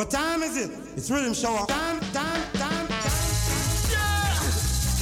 [0.00, 0.70] What time is it?
[0.96, 1.66] It's Riddim Shower.
[1.66, 3.12] Time, time, time, time.
[3.92, 4.32] Yeah!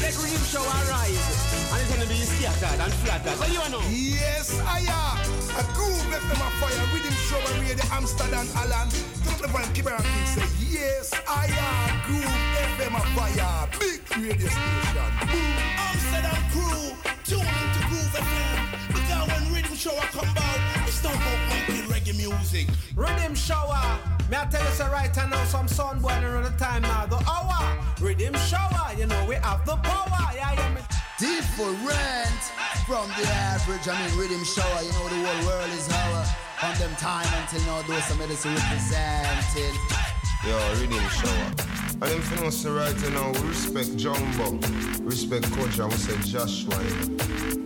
[0.03, 1.23] Let Riddim Shower rise.
[1.71, 3.39] And it's gonna be scattered and flattered.
[3.39, 3.79] What do you know?
[3.95, 5.23] Yes, I am.
[5.55, 6.83] A groove left them a fire.
[6.91, 8.91] Riddim Shower read the Amsterdam Alan.
[9.23, 12.03] Don't the van keep around and say, Yes, I am.
[12.03, 12.35] Groove
[12.75, 13.71] FM a fire.
[13.79, 15.11] Big radio station.
[15.31, 15.55] Boom.
[15.79, 16.91] Amsterdam crew.
[17.23, 18.59] Tune into Groove FM.
[18.99, 20.61] Because when Riddim Shower come out,
[20.91, 22.67] it's not about making reggae music.
[22.97, 24.18] Riddim Shower.
[24.29, 27.07] Me I tell you so right now some sun boiling on the time now.
[27.07, 27.79] The hour.
[27.97, 28.95] Riddim Shower.
[28.99, 30.35] You know we have the power.
[30.35, 30.83] Yeah, yeah, me.
[31.19, 32.43] Different
[32.87, 33.89] from the average.
[33.89, 34.83] I mean, Riddim Shower.
[34.83, 36.25] You know the whole world is our.
[36.61, 39.75] From them time until now, those some medicine represented.
[40.45, 41.88] Yo, Riddim Shower.
[42.01, 44.55] And them finna say right now, we respect Jumbo,
[45.03, 46.79] respect Coach, and we say Joshua.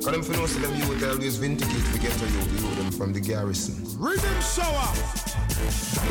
[0.01, 3.13] Cause them finna say them youth always vindicate to get to you, you them from
[3.13, 3.85] the garrison.
[4.01, 4.89] Riddim Shower.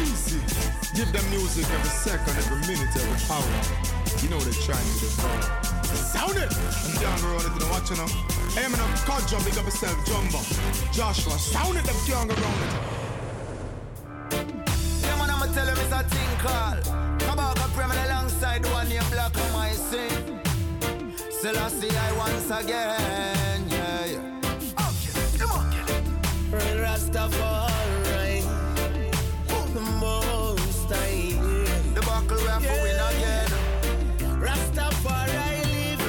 [0.05, 0.37] Easy.
[0.93, 3.41] Give them music every second, every minute, every hour.
[4.21, 5.09] You know they're trying to do.
[5.97, 6.53] Sound it!
[6.53, 8.05] I'm down the road, you know what you know.
[8.53, 10.37] Hey, man, I'm called big up yourself, Jumbo.
[10.93, 12.73] Joshua, sound it, them can't around it.
[15.01, 17.10] Yeah, man, I'ma tell him it's a thing called.
[18.51, 20.39] Kabaka Pyramid alongside the one named Black on my sing.
[21.29, 24.39] Still I see I once again, yeah, yeah.
[24.87, 26.03] Okay, come on, get it.
[26.81, 28.43] Rastafari.
[29.73, 31.35] The most I
[31.95, 32.83] The buckle rap Yeah.
[32.83, 33.49] win again.
[34.41, 35.33] Rastafari
[35.71, 36.01] live.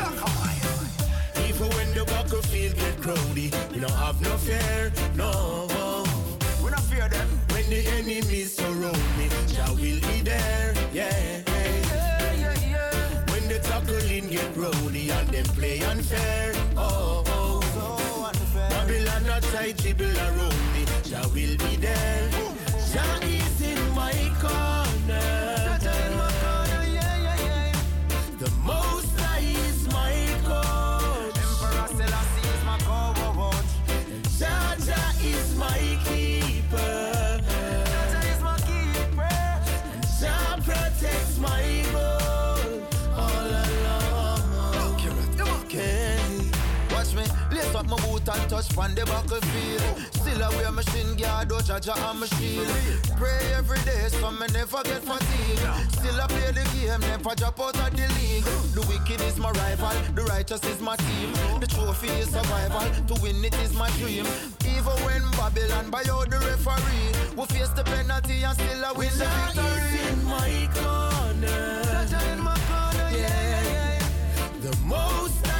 [1.48, 6.04] Even when the battlefield get crowdy, we don't have no fear, no.
[6.62, 7.28] We not fear them.
[7.52, 9.01] When the enemies surround
[16.12, 16.51] play
[48.22, 50.14] lace up my boot and touch from the battlefield.
[50.14, 52.68] Still I wear my shin guard, oh Jaja and my shield.
[53.16, 55.92] Pray every day so me never get fatigued.
[55.92, 58.44] Still I play the game, never drop out of the league.
[58.74, 61.32] The wicked is my rival, the righteous is my team.
[61.60, 64.26] The trophy is survival, to win it is my dream.
[64.64, 69.10] Even when Babylon buy out the referee, we face the penalty and still I win
[69.18, 70.12] the Jah is victory.
[70.12, 71.82] in my corner.
[71.84, 74.70] Jaja in my corner, yeah, yeah, yeah.
[74.70, 75.51] The most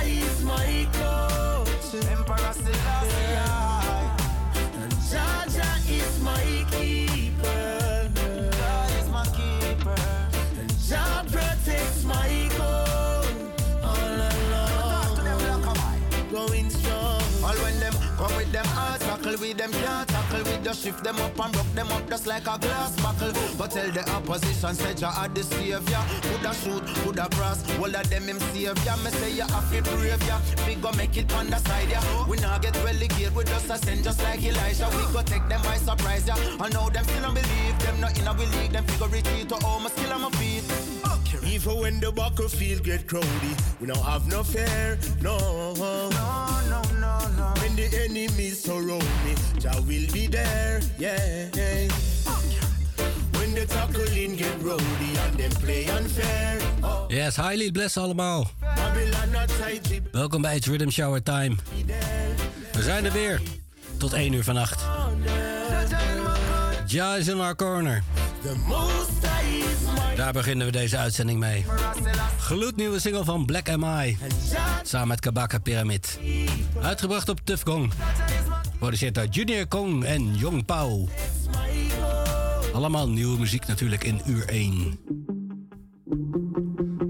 [19.55, 22.59] them can't tackle with the shift them up and rock them up just like a
[22.59, 23.33] glass buckle.
[23.59, 26.03] But tell the opposition say you are the savior.
[26.23, 28.75] Coulda shoot, coulda cross, all of them him savior.
[29.05, 30.39] Me say you have to brave ya.
[30.67, 32.01] We go make it on the side ya.
[32.29, 34.89] We not get relegated, we just ascend just like Elijah.
[34.97, 36.37] We go take them by surprise ya.
[36.61, 38.73] I know them still don't believe them not in a we league.
[38.73, 40.65] Them figure retreat to all my skill on my feet.
[41.53, 45.37] Even when the battlefield get crowdy, we don't have no fear, no.
[45.75, 46.01] No,
[46.71, 47.53] no, no, no.
[47.61, 51.49] When the enemies surround me, Jah will be there, yeah.
[53.37, 57.07] When the tackling get rowdy and them play unfair, oh.
[57.11, 58.51] Yes, highly bless allemaal.
[60.13, 61.57] Welkom bij het Rhythm Shower Time.
[62.73, 63.41] We zijn er weer.
[63.97, 64.85] Tot 1 uur vannacht.
[64.85, 66.83] Jaja in my corner.
[66.87, 68.03] Ja is in our corner.
[70.17, 71.65] Daar beginnen we deze uitzending mee.
[72.39, 74.19] Gloednieuwe single van Black M.I.
[74.83, 76.19] Samen met Kabaka Pyramid.
[76.83, 77.93] Uitgebracht op Tuff Gong.
[78.79, 81.09] Produceerd door Junior Kong en Jong Pau.
[82.73, 84.99] Allemaal nieuwe muziek natuurlijk in uur 1.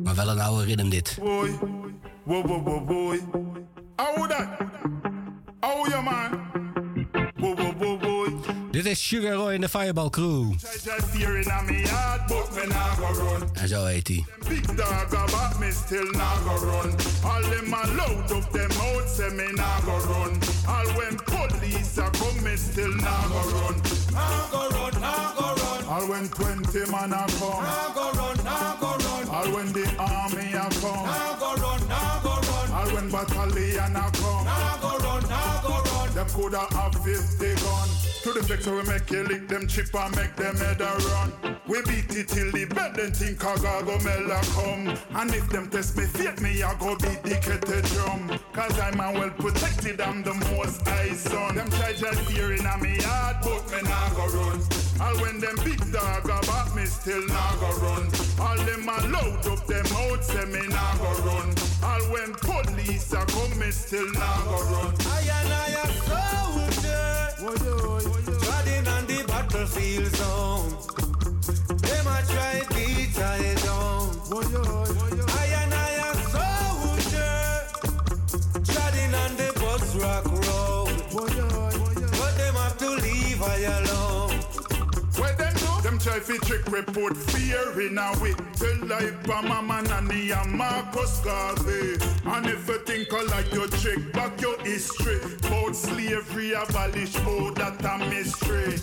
[0.02, 1.19] Maar wel een oude rhythm dit.
[1.20, 1.50] Boy,
[2.25, 3.20] whoa, boy.
[3.96, 4.49] How that?
[5.61, 6.43] How man?
[8.72, 10.52] Dit is Sugar Roy en de Fireball Crew.
[13.52, 14.24] En zo heet hij.
[14.48, 16.94] Big dog about me still nah go run.
[17.24, 17.74] All them
[18.30, 20.38] of them out say me nah go run.
[20.66, 21.92] All when police
[22.72, 23.74] still nah go run.
[24.12, 27.64] Nah go run, nah go run, All when twenty man a come.
[27.64, 31.04] nah go run, nah go run, All when the army come.
[31.06, 34.44] nah go run, nah go run, All when battalion come.
[34.44, 36.14] nah go run, nah go run.
[36.14, 37.88] Them coulda have 50 gun.
[38.22, 41.58] To the vector we make you lick them chip and make them head a run.
[41.66, 44.96] We beat it till the bed, then think I go mela come.
[45.19, 48.38] And if them test me fake me, I go beat the kettle drum.
[48.52, 51.56] Cause I'm a well protected, I'm the most high son.
[51.56, 54.62] Them try just fearing on me heart, but me nah go run.
[55.02, 58.06] All when them big dog about me still nah go run.
[58.38, 61.50] All them a load up them out, say me nah go run.
[61.82, 64.94] All when police a come, me still nah go run.
[65.10, 66.62] I and I a soldier,
[67.42, 70.70] treading on the battlefield zone.
[71.80, 72.71] Them a try
[86.12, 88.35] try fi trick report fear in a way.
[88.55, 91.97] Tell like Bama Manani and Marcus Garvey.
[92.25, 95.19] And if you think I like your trick, back your history.
[95.44, 98.76] About slavery abolish, oh that a mystery.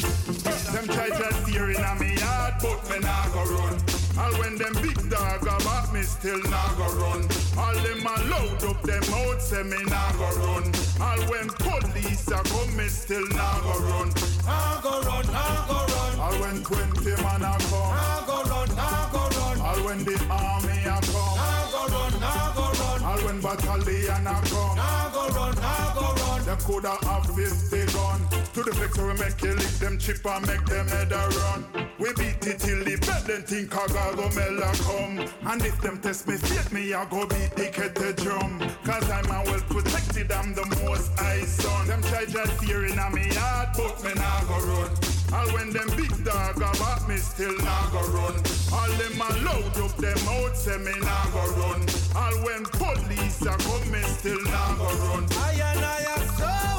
[0.74, 4.09] Them try just fear in a me heart, but me nah go run.
[4.20, 7.22] All when them big dog about me still nah go run.
[7.58, 10.66] All them a load up them out, say me nah go run.
[11.00, 14.12] All when police a come, me still nah go run.
[14.46, 16.20] Nah go run, nah go run.
[16.20, 17.96] All when twenty man a come.
[17.96, 19.62] Nah go run, nah go run.
[19.62, 21.38] All when the army a come.
[21.40, 23.04] Nah go run, nah go run.
[23.04, 24.76] All when battalion a come.
[24.76, 26.46] Nah go run, nah go run.
[26.46, 28.39] Them coulda have 50 gun.
[28.54, 31.66] To the flex we make you lick them chip and make them head a run.
[32.00, 35.20] We beat it till the bed, then think I go mela come.
[35.52, 38.60] And if them test me fake me, I go beat the kettle drum.
[38.84, 41.88] Cause I'm a well protected, I'm the most high son.
[41.88, 44.90] Them try just fearing on me heart, but me nah go run.
[45.32, 48.34] All when them big dog about me still nah go run.
[48.74, 51.86] All them a load up them out, say me nah go run.
[52.16, 55.28] All when police a come, me still nah go run.
[55.38, 56.79] I and I a soldier,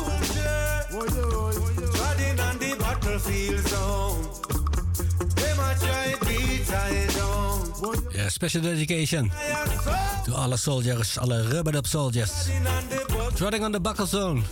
[0.91, 4.17] treading on the battlefield zone.
[8.29, 9.31] Special dedication
[10.25, 12.49] to alle soldiers, alle rubber up soldiers.
[13.35, 14.43] Treading on the buckle zone.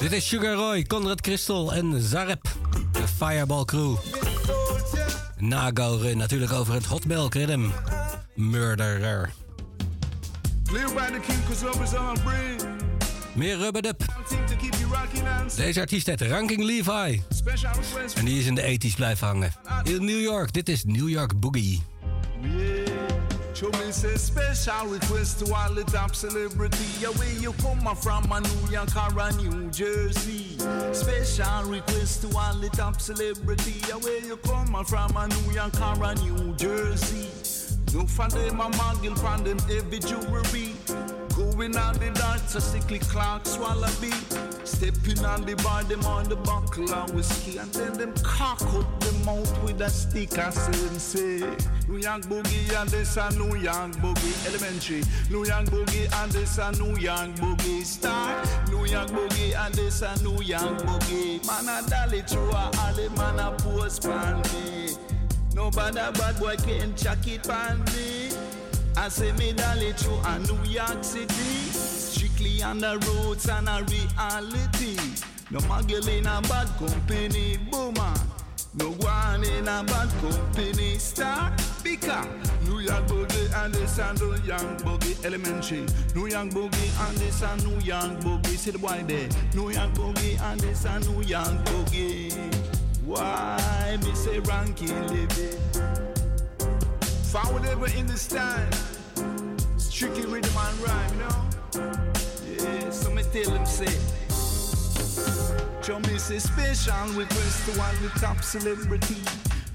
[0.00, 2.42] Dit is Sugar Roy, Conrad Crystal en Zarep,
[2.92, 3.96] de Fireball Crew.
[5.38, 7.68] Nago Run, natuurlijk over het Hot Milk Rhythm.
[8.34, 9.32] Murderer.
[10.72, 12.87] Live by the king cause love is on brain.
[13.38, 13.96] Meer and
[15.56, 17.22] Deze artiest heet Ranking Levi.
[18.14, 19.52] En die is in de 80s blijven hangen.
[19.82, 21.82] In New York, dit is New York Boogie.
[22.40, 22.98] Yeah.
[23.54, 26.84] Show me say special request to all the top celebrity.
[27.00, 30.56] Yeah, where you come from, a New York or a New Jersey.
[30.92, 33.74] Special request to all the top celebrity.
[33.88, 37.28] Yeah, where you come from, a New York or a New Jersey.
[37.94, 40.74] No for them a muggle from them heavy jewelry.
[41.58, 44.14] Going on the dance, a sickly clock, swallow beat.
[44.62, 47.58] Stepping on the bar, them on the buckle and whiskey.
[47.58, 51.56] And then them cock up them mouth with a stick and say, say
[51.88, 55.02] New York boogie and this a New York boogie elementary.
[55.30, 58.40] New York boogie and this a New York boogie star.
[58.68, 61.44] New York boogie and this a New York boogie.
[61.44, 64.90] Man a dolly through a alley, man a post pan me.
[65.56, 68.30] No bad a bad boy can't chuck it pan me.
[68.96, 71.70] I say me dolly through a New York City.
[71.72, 74.96] Strictly on the roads and a reality.
[75.50, 78.14] No muggle in a bad company, boomer.
[78.74, 81.52] No one in a bad company, star.
[81.82, 82.26] Because
[82.66, 85.86] New York boogie and this a New York boogie elementary.
[86.14, 88.56] New York boogie and this a New York boogie.
[88.56, 89.28] See the boy there.
[89.54, 92.34] New York boogie and this a New York boogie.
[93.04, 96.17] Why me say ranking living?
[97.32, 98.70] Found ever in this time.
[99.76, 102.02] Strictly rhythm and rhyme, you know?
[102.56, 103.98] Yeah, so me tell them say.
[105.82, 109.16] Show me say special request to all the top celebrity.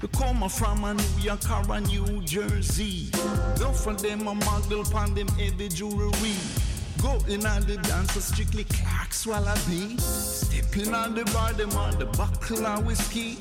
[0.02, 3.10] You come from a New York or a New Jersey.
[3.60, 6.34] No for them a model pan them heavy jewelry.
[7.04, 10.00] Go in on the dance strictly Clarks Wallabee.
[10.00, 13.36] Stepping on the bar, them on the buckle and whiskey.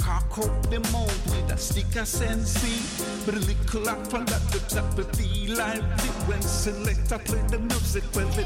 [0.00, 2.78] Cock up them out with a stick of sensi.
[3.26, 7.58] But a little lot from that up a feel like it when selector play the
[7.58, 8.44] music well heavy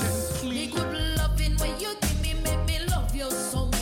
[0.00, 0.66] gently.
[0.68, 3.77] The good loving when you give me make me love you so much.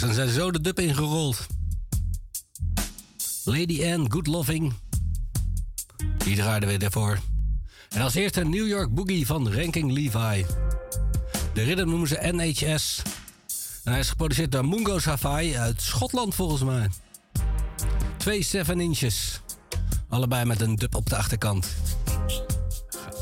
[0.00, 1.46] Ja, ze zijn zo de dub ingerold.
[3.44, 4.72] Lady Anne, Good Loving.
[6.24, 7.18] Die draaiden we ervoor.
[7.88, 10.46] En als eerste New York Boogie van Ranking Levi.
[11.54, 13.02] De ridder noemen ze NHS.
[13.84, 16.88] En hij is geproduceerd door Mungo Safai uit Schotland volgens mij.
[18.16, 19.40] Twee 7 inches.
[20.08, 21.66] Allebei met een dub op de achterkant.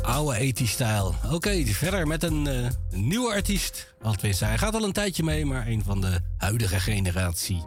[0.08, 1.14] Oude 80-stijl.
[1.32, 3.94] Oké, verder met een uh, nieuwe artiest.
[4.02, 7.64] Althans, hij gaat al een tijdje mee, maar een van de huidige generatie.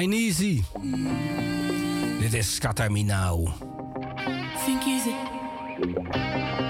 [0.00, 0.62] Ineasy.
[2.20, 3.48] Dit is Now.
[4.64, 6.62] Think easy.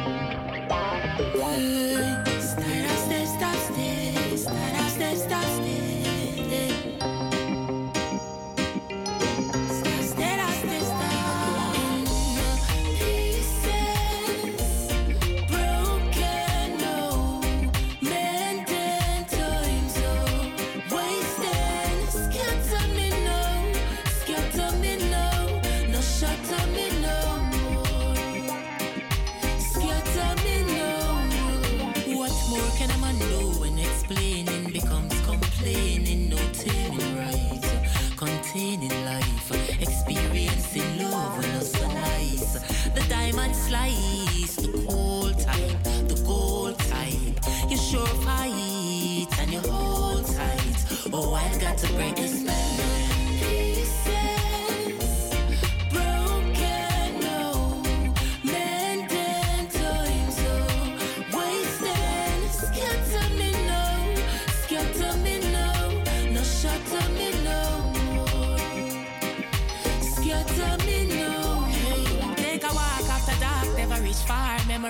[51.34, 52.43] I've got to break the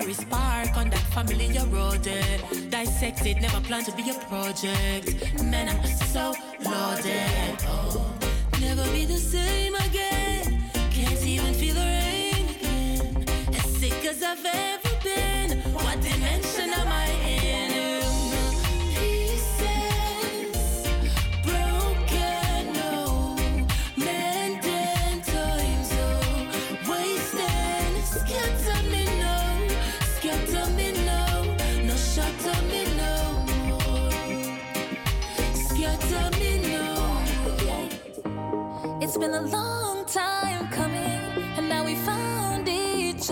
[0.05, 2.07] memory spark on that familiar road.
[2.69, 5.41] Dissected, never planned to be a project.
[5.41, 6.33] Man, I'm so
[6.63, 7.57] loaded.
[7.67, 8.13] Oh,
[8.59, 10.63] never be the same again.
[10.91, 13.25] Can't even feel the rain again.
[13.55, 14.84] As sick as I've ever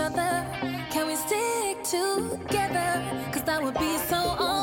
[0.03, 0.45] other.
[0.91, 2.89] Can we stick together?
[3.31, 4.62] Cause that would be so amazing.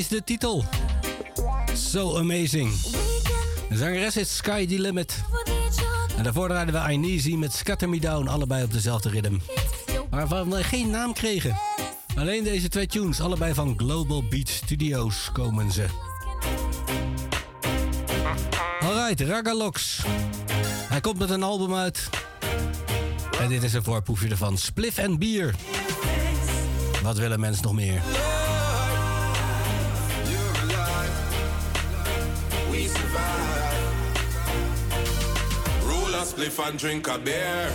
[0.00, 0.64] Is de titel.
[1.74, 2.72] So amazing.
[3.68, 5.22] De zangeres is Sky the Limit.
[6.16, 9.38] En daarvoor draaiden we Ineasy met Scatter Me Down, allebei op dezelfde ritme.
[10.10, 11.58] Waarvan we geen naam kregen.
[12.16, 15.86] Alleen deze twee tunes, allebei van Global Beat Studios komen ze.
[18.80, 20.02] Alright, Ragalox.
[20.88, 22.08] Hij komt met een album uit.
[23.40, 24.58] En dit is een voorproefje ervan.
[24.58, 25.54] Spliff en bier.
[27.02, 28.02] Wat willen mensen nog meer?
[36.24, 37.70] Spliff and drink a beer.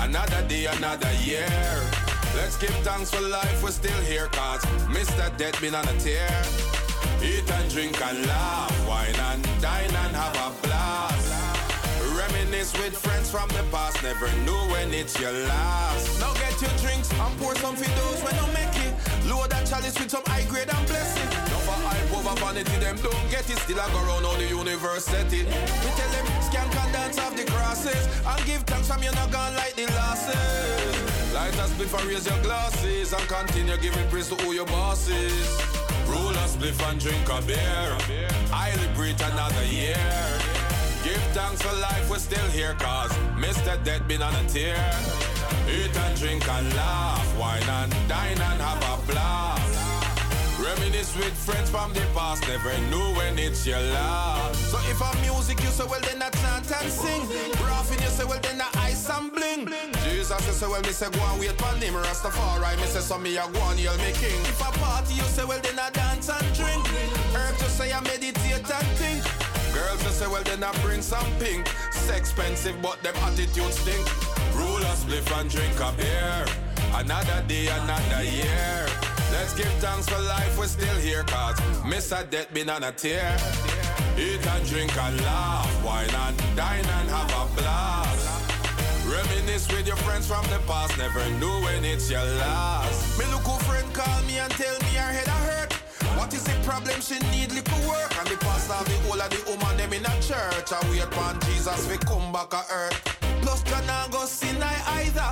[0.00, 1.48] Another day, another year.
[2.36, 5.34] Let's give thanks for life, we're still here, cause Mr.
[5.38, 6.42] Dead been on a tear.
[7.22, 10.65] Eat and drink and laugh, wine and dine and have a.
[12.66, 16.20] Reminisce with friends from the past, never knew when it's your last.
[16.20, 18.94] Now get your drinks and pour some for those when I make it.
[19.26, 21.28] Load that chalice with some high grade and blessing.
[21.50, 23.58] No for hype over vanity, them don't get it.
[23.58, 25.46] Still I go round all the universe set it.
[25.46, 28.08] We tell them and dance off the crosses.
[28.26, 31.34] And give thanks from you not gone like the losses.
[31.34, 35.60] Light a spliff and raise your glasses and continue giving praise to all your bosses.
[36.08, 38.26] Roll a spliff and drink a beer.
[38.52, 40.55] I liberate another year.
[41.36, 43.76] Thanks for life, we're still here, cause Mr.
[43.84, 44.74] Dead been on a tear.
[45.68, 49.76] Eat and drink and laugh, wine and dine and have a blast.
[50.58, 54.56] Reminisce with friends from the past, never knew when it's your last.
[54.70, 57.28] So if I'm music, you say, well, then I chant and sing.
[57.60, 59.68] Rapping, you say, well, then I ice and bling.
[60.04, 61.94] Jesus, you say, well, me say, go and wait for him.
[62.00, 64.40] Rastafari, me say, so me a go and yell me king.
[64.48, 66.80] If I party, you say, well, then I dance and drink.
[67.36, 69.45] Herbs, you say, I meditate and think.
[69.76, 71.68] Girls, you say, well, then I bring some pink.
[71.88, 74.06] It's expensive, but them attitudes stink.
[74.56, 76.46] Rule a spliff and drink a beer.
[76.94, 78.86] Another day, another year.
[79.32, 82.24] Let's give thanks for life, we're still here, cause Mr.
[82.30, 83.36] Death been on a tear.
[84.16, 88.46] Eat and drink and laugh, wine and dine and have a blast.
[89.06, 93.18] Reminisce with your friends from the past, never knew when it's your last.
[93.18, 94.85] Me look who friend call me and tell me
[96.26, 97.00] What is the problem?
[97.00, 98.10] She need little work.
[98.18, 100.72] And the pastor, the whole of the woman, them in a church.
[100.74, 102.98] I wait upon Jesus, we come back to earth.
[103.42, 104.74] Plus, can I go sin I
[105.06, 105.30] either?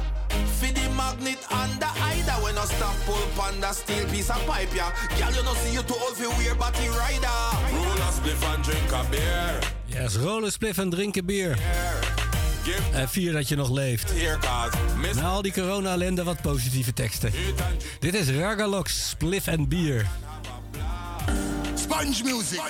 [0.54, 2.38] For the magnet and the either.
[2.44, 4.94] When I stop pull panda steel piece of pipe, yeah.
[5.18, 7.42] Girl, you know see you too old for wear body rider.
[7.74, 9.58] Roll a spliff and drink a beer.
[9.86, 11.58] Yes, rollen, spliff en drinken bier.
[12.92, 14.12] En vier dat je nog leeft.
[15.14, 17.32] Na al die corona-ellende wat positieve teksten.
[17.98, 20.06] Dit is Ragalox, spliff en bier.
[21.74, 22.60] Sponge music.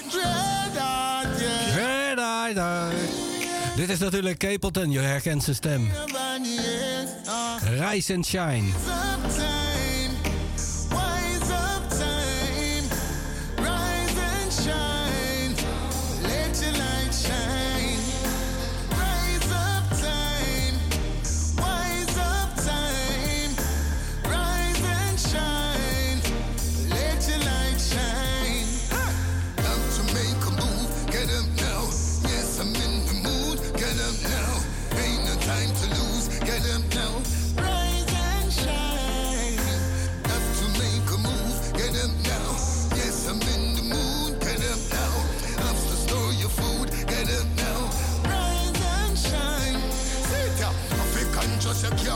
[1.75, 2.95] Red Eye Eye.
[3.77, 5.91] Dit is natuurlijk Capleton, je herkent zijn stem.
[7.79, 8.65] Rise and Shine.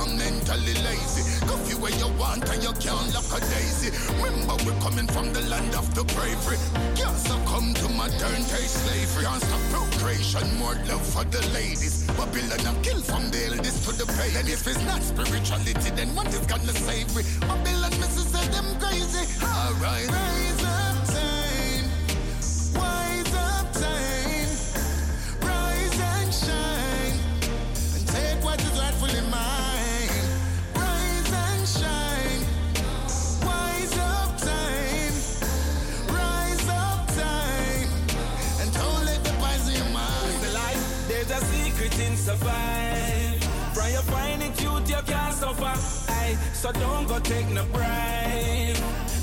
[0.08, 1.22] Can't mentally lazy.
[1.46, 3.90] Coffee where you want and you can't lock a daisy.
[4.22, 6.56] Remember we're coming from the land of the bravery.
[6.94, 9.24] Can't succumb to modern day slavery.
[9.24, 12.06] Can't stop procreation, more love for the ladies.
[12.16, 14.38] Babylon a kill from the eldest to the pay.
[14.38, 17.22] And if it's not spirituality, then what is gonna save me?
[17.40, 19.24] Babylon misses say them crazy.
[19.44, 20.47] Alright.
[42.28, 43.42] Survive.
[43.74, 45.74] From you find it youth, you can't suffer.
[46.12, 48.76] Aye, so don't go take no bribe.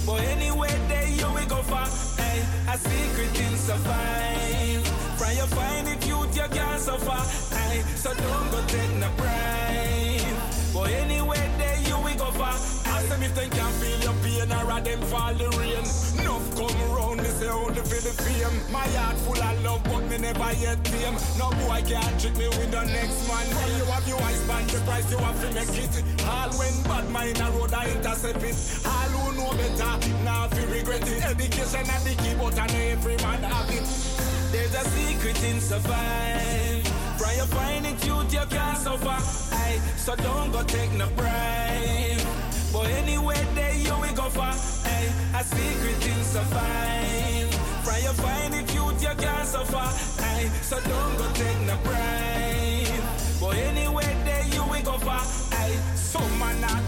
[0.08, 1.86] But anyway, there you will go for.
[2.26, 4.88] Aye, a secret in survive.
[5.20, 7.22] From you find it youth, you can't suffer.
[7.64, 10.38] Aye, so don't go take no bribe.
[10.74, 11.45] But anyway,
[13.10, 15.86] them if they can feel your pain or a them fall the rain.
[16.20, 18.58] Enough come round, they say only for the fame.
[18.72, 21.18] My heart full of love, but me never yet tame.
[21.38, 23.46] No boy can't trick me with the next man.
[23.56, 25.94] When you have your eyes band, the price you have to make it.
[26.26, 28.56] All when bad mind a road, I intercept it.
[28.86, 31.24] All who know better, now feel regret it.
[31.26, 33.86] Education and the key, but I know every man have it.
[34.52, 36.88] There's a secret in survive.
[37.18, 39.20] From you find it, youth, you can't suffer.
[39.56, 42.45] Aye, so don't go take no bribe.
[42.76, 44.42] But anyway, there you will go for.
[44.42, 47.54] Aye, a secret in survive.
[47.86, 49.78] From you find it, youth, you can't suffer.
[49.78, 53.04] Aye, so don't go take no bribe.
[53.40, 55.46] But anyway, there you will go for.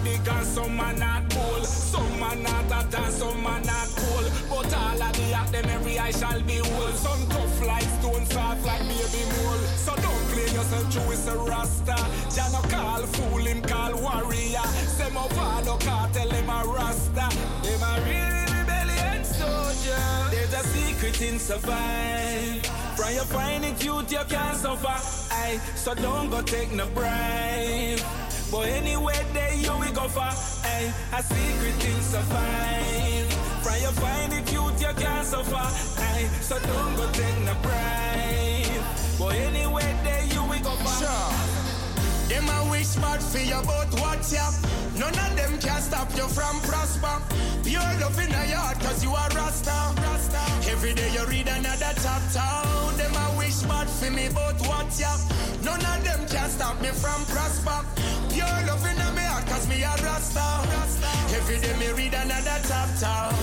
[0.07, 4.25] big Cause some man not cool, some man not hot and some man not cool.
[4.49, 6.91] But all of the act, them every eye shall be whole.
[6.91, 9.63] Some tough like stone, soft like baby mole.
[10.57, 11.95] Yourself true, it's a rasta.
[12.33, 14.65] Jah no call fool, him call warrior.
[14.97, 17.29] Say my father cartel, him a rasta.
[17.61, 20.01] Them a really rebellion soldier.
[20.31, 22.65] There's a secret in survive.
[22.97, 24.97] From you find it, youth, you can't suffer.
[25.35, 28.01] Aye, so don't go take no bribe.
[28.51, 30.21] But anyway, there you we go for.
[30.21, 33.31] Aye, a secret in survive.
[33.61, 36.01] From you find it, youth, you can't suffer.
[36.01, 37.86] Aye, so don't go take no bribe.
[43.45, 44.53] You, but what's up?
[44.97, 47.21] None of them can stop you from prosper.
[47.63, 49.93] Pure love in your heart, cause you are Rasta.
[50.01, 50.41] Rasta.
[50.71, 52.41] Every day you read another chapter.
[52.41, 55.19] Oh, them a wish bad for me, but what's up?
[55.63, 57.85] None of them can stop me from prosper.
[58.33, 60.47] Pure love in my heart, cause me a Rasta.
[60.73, 61.11] Rasta.
[61.35, 63.35] Every day me read another chapter.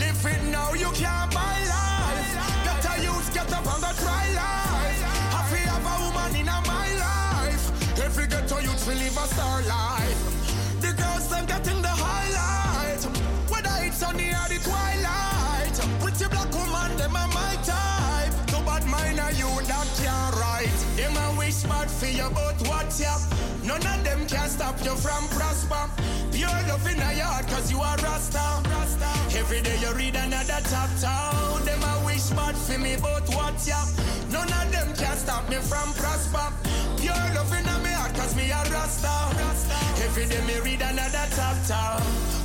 [0.00, 1.57] Live it now, you can't buy
[8.88, 10.80] will live a star life.
[10.80, 13.04] The girls them getting the highlight.
[13.52, 15.76] Whether it's sunny or the twilight.
[16.00, 18.32] with Pretty black woman, them are my type.
[18.50, 20.80] No bad mind are you that can't write.
[20.96, 23.20] Them a wish bad for you, but what's up?
[23.62, 25.84] None of them can stop you from prosper.
[26.32, 28.40] Pure love in your heart, cause you are Rasta.
[28.72, 29.10] Rasta.
[29.36, 31.12] Every day you read another chapter.
[31.68, 33.88] Them a wish bad for me, but what's up?
[34.32, 36.48] None of them can stop me from prosper.
[36.96, 37.87] Pure love in heart,
[38.18, 39.14] cause me a Rasta.
[40.02, 41.86] Every day me read another chapter.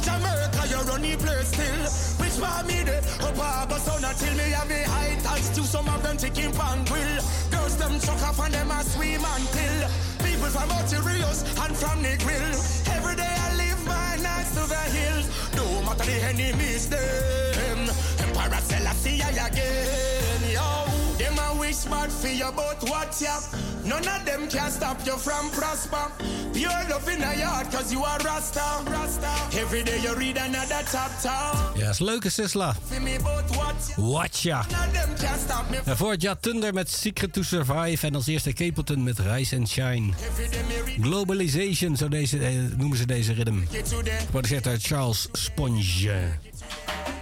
[0.05, 1.83] Jamaica, you run the place still.
[2.21, 5.89] Which part me the up August on until me have a high touch to some
[5.89, 7.21] of them chicken pan grill.
[7.49, 9.77] Girls them chuck off and them a swim until.
[10.21, 10.69] People from
[11.05, 12.53] Rios and from the grill.
[12.95, 15.25] Every day I live my nights to the hills.
[15.57, 17.89] No matter the enemies them.
[18.21, 20.32] Emperor Selassie I again,
[21.63, 23.43] wish bad for you, but what's up?
[23.85, 26.05] None of them can stop you from prosper.
[26.53, 28.65] Pure love in your heart, cause you are Rasta.
[28.91, 29.31] Rasta.
[29.61, 31.37] Every day you read another chapter.
[31.79, 32.75] Ja, is leuke Sisla.
[33.97, 34.65] Watcha.
[34.71, 38.07] None of them can stop me En voor het jaar Thunder met Secret to Survive.
[38.07, 40.13] En als eerste Capleton met Rise and Shine.
[41.01, 43.59] Globalization, zo deze, eh, noemen ze deze rhythm.
[44.19, 45.81] Geproduceerd door Charles Sponge.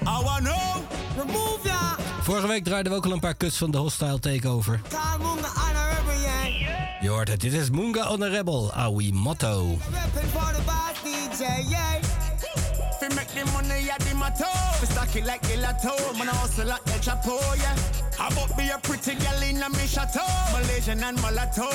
[0.01, 0.83] I wanna know.
[1.17, 2.00] Remove ya.
[2.21, 4.81] Vorige week draaiden we ook al een paar kuts van de Hostile Takeover.
[7.01, 9.77] Je hoort het, dit is Munga Honorable, Awi Motto.
[13.01, 14.45] Fi make the money at the motto.
[14.45, 15.97] Fi stack it like gelato.
[16.19, 17.75] Man, I hustle like El Chapo, yeah.
[18.15, 20.21] How about be a pretty girl in a me chateau?
[20.53, 21.67] Malaysian and mulatto.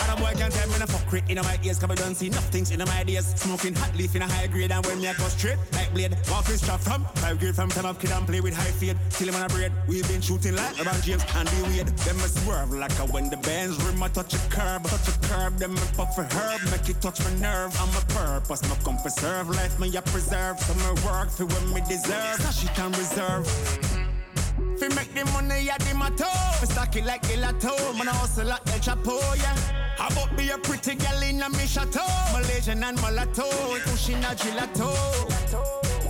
[0.00, 2.30] And a boy can't tell me no fuck in my ears Cause I don't see
[2.30, 5.12] nothings in my days Smoking hot leaf in a high grade And when me I
[5.12, 8.26] go straight like blade Walk with strap from Five grade from time up kid and
[8.26, 11.24] play with high fade Till him on a braid We've been shooting like LeBron James
[11.36, 14.38] and D Wade Them a swerve like a when the bands rim I touch a
[14.48, 17.90] curb Touch a curb Them a puff a herb Make it touch my nerve I'm
[17.90, 21.80] a purpose My come preserve Life me a preserve So me work for when me
[21.88, 22.38] deserve.
[22.38, 23.48] Stash it and reserve.
[24.78, 28.46] Fi make the money at the motto Fi stack it like gelato Man I hustle
[28.46, 29.56] like El Chapo, yeah.
[29.98, 32.06] How about be a pretty girl in a me chateau.
[32.32, 33.50] Malaysian and mulatto.
[33.86, 34.94] Pushing a gelato.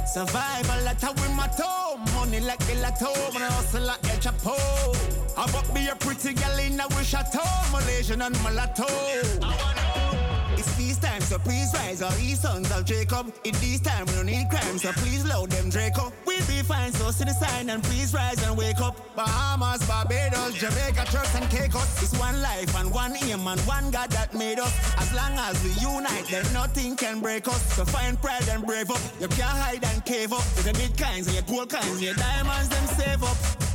[0.06, 4.54] Survival at a with my toe Money like gelato Man I hustle like El Chapo.
[5.35, 7.40] How about be a pretty girl in a we chateau.
[7.72, 8.85] Malaysian and mulatto.
[8.85, 10.10] It's these
[11.31, 13.33] so please rise all these sons of Jacob.
[13.45, 16.13] In these times, we don't need crime, so please load them Draco.
[16.27, 18.97] We'll be fine, so see the sign and please rise and wake up.
[19.15, 22.03] Bahamas, Barbados, Jamaica, Turks and Caicos.
[22.03, 24.75] It's one life and one aim and one God that made us.
[24.99, 27.63] As long as we unite, then nothing can break us.
[27.75, 29.01] So find pride and brave up.
[29.21, 30.45] You can't hide and cave up.
[30.57, 33.69] With the big kinds and your gold kinds your diamonds, them save up.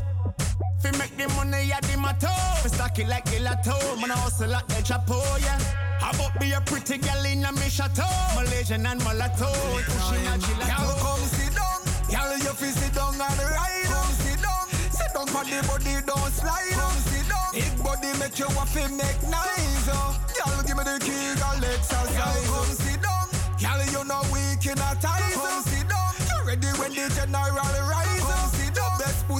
[0.82, 2.28] Fi make the money at the motto
[2.62, 5.60] Fi stack it like gelato Man I hustle like El Chapo, yeah
[6.00, 8.04] How about be a pretty girl in a me chateau
[8.36, 9.52] Malaysian and mulatto
[9.88, 11.80] Pushing a gelato Girl, come sit down.
[12.12, 13.86] Girl, you fi sit down and ride.
[13.90, 14.66] Come sit down.
[14.92, 16.72] Sit down for the body, don't slide.
[16.72, 17.50] Come sit down.
[17.54, 19.90] Big body make you to make nice.
[19.90, 20.16] Oh.
[20.36, 22.14] Girl, give me the key, girl, exercise.
[22.14, 23.28] Girl, come sit down.
[23.60, 25.34] Girl, you know weak in a ties.
[25.34, 25.64] Come oh.
[25.66, 26.14] sit down.
[26.30, 28.14] You ready when the general rise?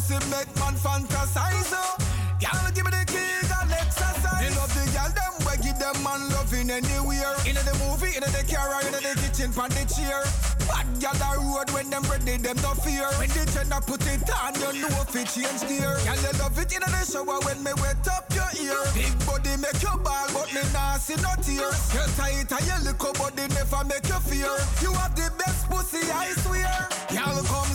[0.07, 1.73] Pussy make man fantasize.
[1.73, 1.97] Oh.
[2.39, 4.41] Girl, give me the key, girl, exercise.
[4.41, 7.33] Me love the girl, them we give them man loving anywhere.
[7.47, 10.21] In the movie, in the car, in the kitchen, pan the chair.
[10.67, 13.07] Bad girl the road when them ready, them no fear.
[13.17, 15.97] When the gender put it on, you know if it change gear.
[16.05, 18.81] Girl, you love it in the shower when me wet up your ear.
[18.93, 21.93] Big body make you ball, but me nah see no tears.
[21.93, 24.53] You tight and your little body never make you fear.
[24.81, 26.89] You have the best pussy, I swear.
[27.13, 27.71] Y'all come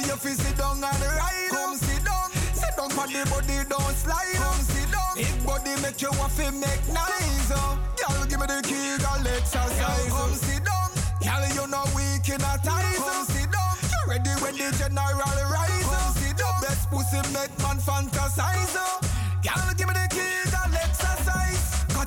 [0.00, 1.48] Y'all you fi sit down and ride.
[1.50, 2.30] Come sit down.
[2.54, 4.32] Sit down for the body don't slide.
[4.32, 5.12] Come sit down.
[5.14, 7.52] Big body make you want to make nice.
[7.52, 7.76] Oh.
[8.00, 9.76] Y'all give me the key, girl exercise.
[9.76, 10.88] Y'all come sit down.
[11.20, 12.96] Y'all you know weak in a ties.
[12.96, 13.76] Come sit down.
[13.92, 15.84] You ready when the general rise?
[15.84, 16.56] Come sit down.
[16.64, 18.72] Best pussy make man fantasize.
[18.80, 19.04] Oh.
[19.44, 20.49] Y'all give me the key, girl.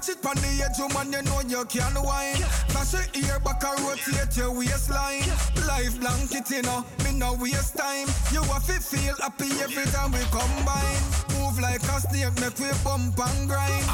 [0.04, 2.36] Catch it on the edge, man, you know you can wine.
[2.68, 5.24] Flash your ear back and rotate your waistline.
[5.66, 8.08] Life blanket, you know, me no waste time.
[8.34, 11.04] You have to feel happy every time we combine.
[11.40, 13.86] Move like a snake, make we bump and grind.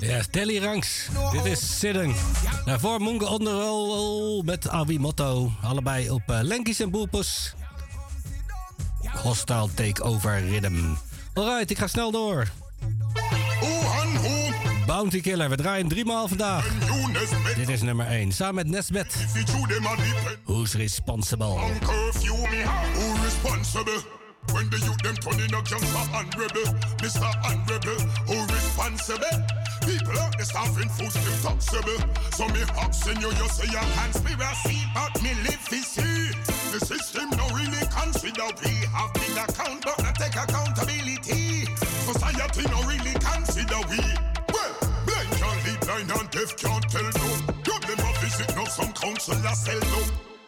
[0.00, 1.08] Ja, Telly Ranks.
[1.32, 2.14] Dit is Sitting.
[2.64, 5.52] Daarvoor Mungo Onderrol met Awi Motto.
[5.62, 7.54] Allebei op uh, Lenkies en Boepus.
[9.22, 10.94] Hostile Takeover Rhythm.
[11.34, 12.48] Alright, ik ga snel door.
[14.86, 16.64] Bounty Killer, we draaien drie maal vandaag.
[17.56, 19.26] Dit is nummer 1, samen met Nesbet.
[20.44, 21.58] Who's responsible?
[21.80, 22.62] curfew me
[22.94, 24.00] Who responsible?
[24.52, 27.30] When the youth them turn in a gangster and rebel Mr.
[27.48, 29.36] and rebel Who responsible?
[29.86, 32.00] People there starving food still taxable
[32.34, 36.34] So me asking you, you say a conspiracy But me live to see
[36.72, 41.66] The system no really consider We have big account but not take accountability
[42.10, 44.02] Society no really consider we
[45.92, 47.28] blind and deaf can't tell no
[47.64, 50.02] Got them a visit now some counselor sell no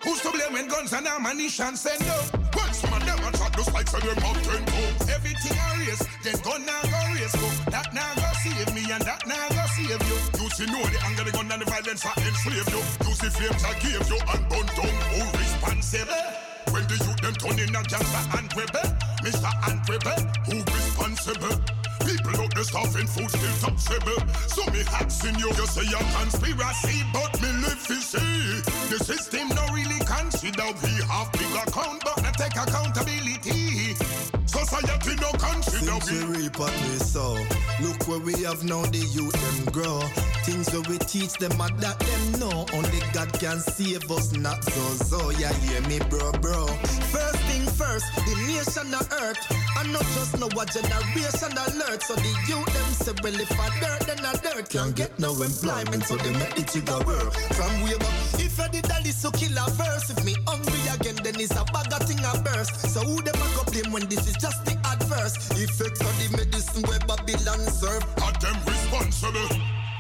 [0.05, 2.29] Who's to blame when guns and ammunition send up?
[2.55, 4.61] Well, some of them are shot just like say them have ten.
[5.09, 7.49] Everything a race, then gun now go race go.
[7.73, 10.45] That now go save me and that now go save you.
[10.45, 12.85] You see know the anger, the gun and the violence are enslave you.
[13.01, 16.25] You see flames I give you and burn down who responsible?
[16.69, 18.89] When the youth them turn in a gangster and rebel,
[19.25, 19.53] Mr.
[19.73, 21.84] and rebel, who responsible?
[22.01, 24.21] People out stuff starving food still taxable.
[24.49, 28.61] So me asking you, you say a conspiracy, but me live to see.
[28.91, 34.34] The system don't really consider we have big account, but not take accountability.
[34.75, 37.39] Society no consider Since we reap what we sow,
[37.81, 40.01] look where we have now the youth them grow.
[40.43, 42.67] Things where we teach them and that them know.
[42.73, 45.31] Only God can save us, not so so.
[45.31, 46.67] Yeah, hear me, bro, bro.
[47.15, 49.39] First thing first, the nation of earth.
[49.79, 52.03] And not just know what generation alert.
[52.03, 54.69] So the youth them say, well, if I dirt, then I dirt.
[54.71, 57.33] Can't get no employment, so they make it the jigger work.
[57.55, 60.11] From way back, if I did that, so kill a verse.
[60.11, 62.75] If me hungry again, then it's a bag of thing a burst.
[62.93, 65.35] So who them a go blame when this is just the adverse?
[65.65, 68.05] effects of the medicine where Babylon serve.
[68.23, 69.49] Are them responsible?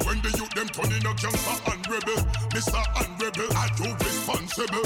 [0.05, 2.21] When the youth them turn in a gangster and rebel,
[2.53, 2.83] Mr.
[3.01, 4.85] and rebel, are you responsible?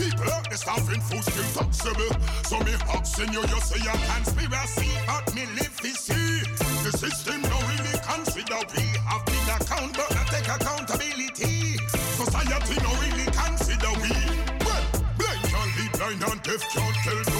[0.00, 2.12] People out there starving food still taxable.
[2.48, 6.40] So me asking you, you say a conspiracy, but me live to see.
[6.82, 11.76] The system no really consider we have big account, but not take accountability.
[12.16, 14.16] Society no really consider we.
[14.64, 14.84] Well,
[15.20, 17.33] blind can't lead blind and deaf can't tell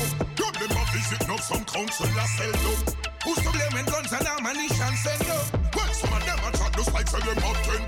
[1.94, 2.72] some counselor sell no.
[3.24, 5.46] Who's to blame when guns and ammunition send up?
[5.74, 7.82] Well, some of them are chat just like say them have ten.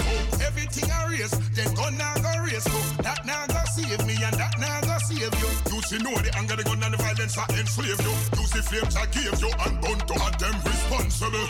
[0.46, 2.80] Everything a race, then gun now go race go.
[3.02, 5.50] That now go save me and that now go save you.
[5.74, 8.14] You see know the anger, the gun and the violence are enslave you.
[8.38, 11.48] You see flames I give you and burn to are them responsible.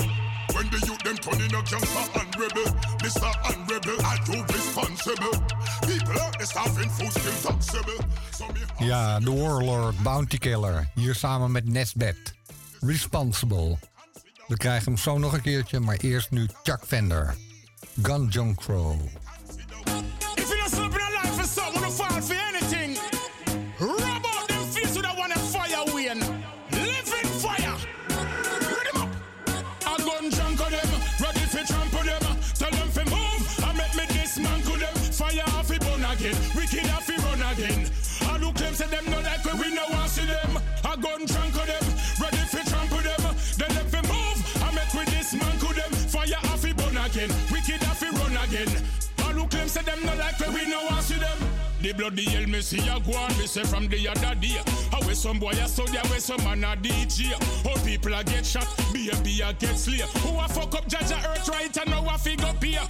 [0.56, 2.68] When the youth them turn in a gangster and rebel,
[3.04, 3.28] Mr.
[3.52, 5.36] and rebel, are you responsible?
[5.84, 8.00] People out there starving food still taxable.
[8.32, 10.88] So me Ja, de Warlord, Bounty Killer.
[10.94, 12.34] Hier samen met Nesbeth.
[12.86, 13.78] Responsible.
[14.46, 17.34] We krijgen hem zo nog een keertje, maar eerst nu Chuck Vender.
[18.02, 19.00] Gun Junk Crow.
[20.34, 20.48] If
[21.90, 22.55] for
[50.40, 51.38] like we no want see them.
[51.80, 54.60] The bloody hell me see a go on, me say from the other day.
[54.90, 57.32] How where some boy a study, where some man a DJ.
[57.66, 59.98] All people a get shot, baby a get slay.
[60.22, 62.80] Who a fuck up judge a earth right and now a fig up here.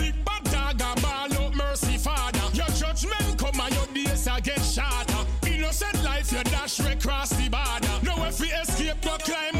[0.00, 2.38] Big bad dog a ball out mercy father.
[2.54, 5.26] Your judgment come and your days a get shorter.
[5.46, 8.04] Innocent life you dash right cross the border.
[8.04, 9.55] Now if we escape go climb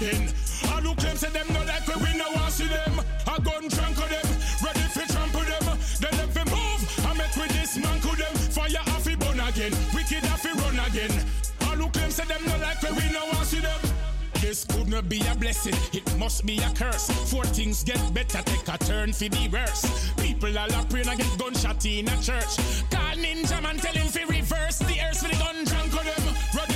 [0.00, 0.32] again.
[0.64, 3.00] I do claim say them no like we, we no want see them.
[3.26, 4.28] I gun drunk on them,
[4.64, 5.78] ready for trample them.
[6.00, 8.34] Then let we move, I met with this man could them.
[8.50, 11.12] Fire off he burn again, wicked off he run again.
[11.62, 13.80] I do claim say them no like we, we no want see them.
[14.40, 17.10] This could not be a blessing, it must be a curse.
[17.30, 20.12] For things get better, take a turn for the worse.
[20.16, 22.56] People all up praying, I get gunshot in a church.
[22.90, 26.69] Call Ninjaman, tell him fi reverse the earth for the gun drunk them.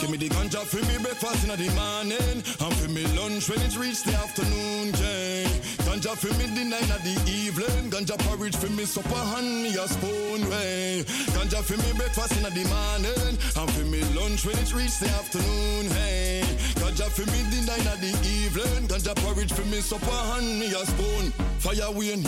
[0.00, 2.40] Give me the ganja for me breakfast in the morning.
[2.40, 5.52] And for me lunch when it reach the afternoon gang
[5.84, 7.90] Ganja for me dinner in the evening.
[7.90, 11.04] Ganja porridge for me supper and me a spoon way
[11.36, 13.36] Ganja for me breakfast in the morning.
[13.56, 16.42] And for me lunch when it reach the afternoon hey
[16.80, 18.88] Ganja for me dinner in the evening.
[18.88, 21.30] Ganja porridge for me supper and me a spoon.
[21.60, 22.24] Fire win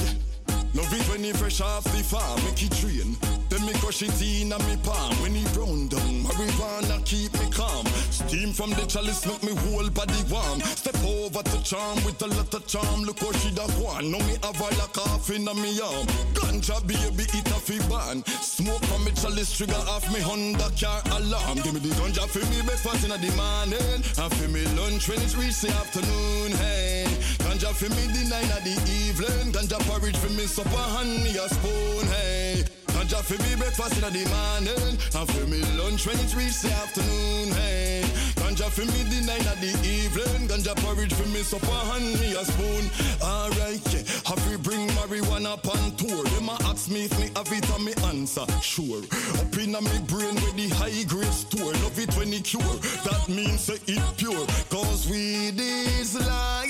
[0.75, 3.17] Love it when he fresh off the farm, make it train.
[3.53, 5.13] Then me crush it in on me palm.
[5.21, 7.85] When he brown down, marijuana keep me calm.
[8.09, 10.61] Steam from the chalice make me whole body warm.
[10.61, 13.03] Step over to charm with a lot of charm.
[13.05, 14.11] Look how she da one.
[14.11, 16.07] Now me have a like coffin on me arm.
[16.33, 18.25] Ganja baby it a fi ban.
[18.41, 21.61] Smoke from me chalice trigger off me Honda car alarm.
[21.61, 24.01] Give me the ganja for me breakfast in the morning.
[24.17, 26.57] And for me lunch when it reach the afternoon.
[26.57, 27.05] Hey,
[27.45, 29.53] ganja for me dinner in the evening.
[29.53, 32.07] Ganja porridge for me supper and me a spoon.
[32.09, 32.65] Hey.
[32.87, 34.99] Ganja for me breakfast in the morning.
[35.15, 38.03] And for me lunch when it reach the afternoon Hey,
[38.37, 40.49] ganja for me dinner in the evening.
[40.49, 42.85] Ganja porridge for me supper and me a spoon.
[43.21, 47.31] Alright, yeah, have we bring marijuana up on tour Them a ask me if me
[47.35, 49.03] have it and me answer Sure,
[49.41, 51.73] up in me brain with the high grade store.
[51.83, 52.63] Love it when it cure,
[53.03, 54.47] that means it pure.
[54.71, 56.63] Cause weed is life.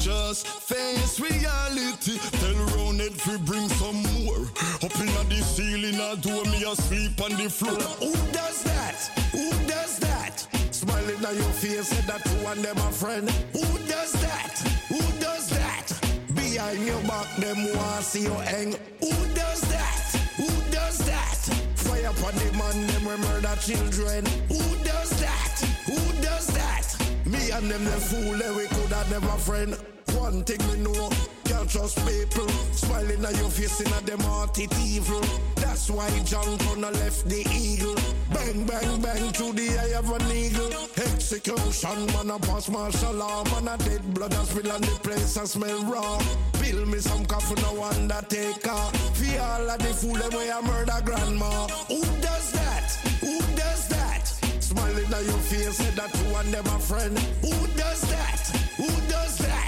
[0.00, 2.18] Just face reality.
[2.40, 2.67] Tell
[3.08, 4.42] it fi bring some more
[4.84, 7.80] Up in a the ceiling, I do me asleep on the floor.
[8.04, 8.98] Who does that?
[9.32, 10.46] Who does that?
[10.70, 13.28] Smiling on your face, said that you and them a friend.
[13.52, 14.54] Who does that?
[14.88, 15.86] Who does that?
[16.34, 18.72] Behind your back, them want see you hang.
[19.00, 20.04] Who does that?
[20.36, 21.38] Who does that?
[21.76, 24.24] Fire upon the man, them we murder children.
[24.48, 25.56] Who does that?
[25.86, 26.86] Who does that?
[27.26, 29.97] Me and them the fool, we could have never friend.
[30.18, 31.08] One thing we know,
[31.44, 32.48] can't trust people.
[32.72, 35.22] Smiling at your face in a them heart it evil.
[35.56, 37.94] That's why John Connor left the eagle.
[38.34, 40.70] Bang, bang, bang to the eye of an eagle.
[40.96, 43.44] Execution, man, a pass martial law.
[43.44, 46.18] Man, a dead blood a spill on the place and smell raw.
[46.60, 48.82] Bill me some coffee, no undertaker.
[49.18, 51.68] For all of the fool, them way I murder grandma.
[51.88, 52.90] Who does that?
[53.20, 54.26] Who does that?
[54.60, 57.18] Smiling at your face, said that you and them a friend.
[57.40, 58.42] Who does that?
[58.76, 59.67] Who does that?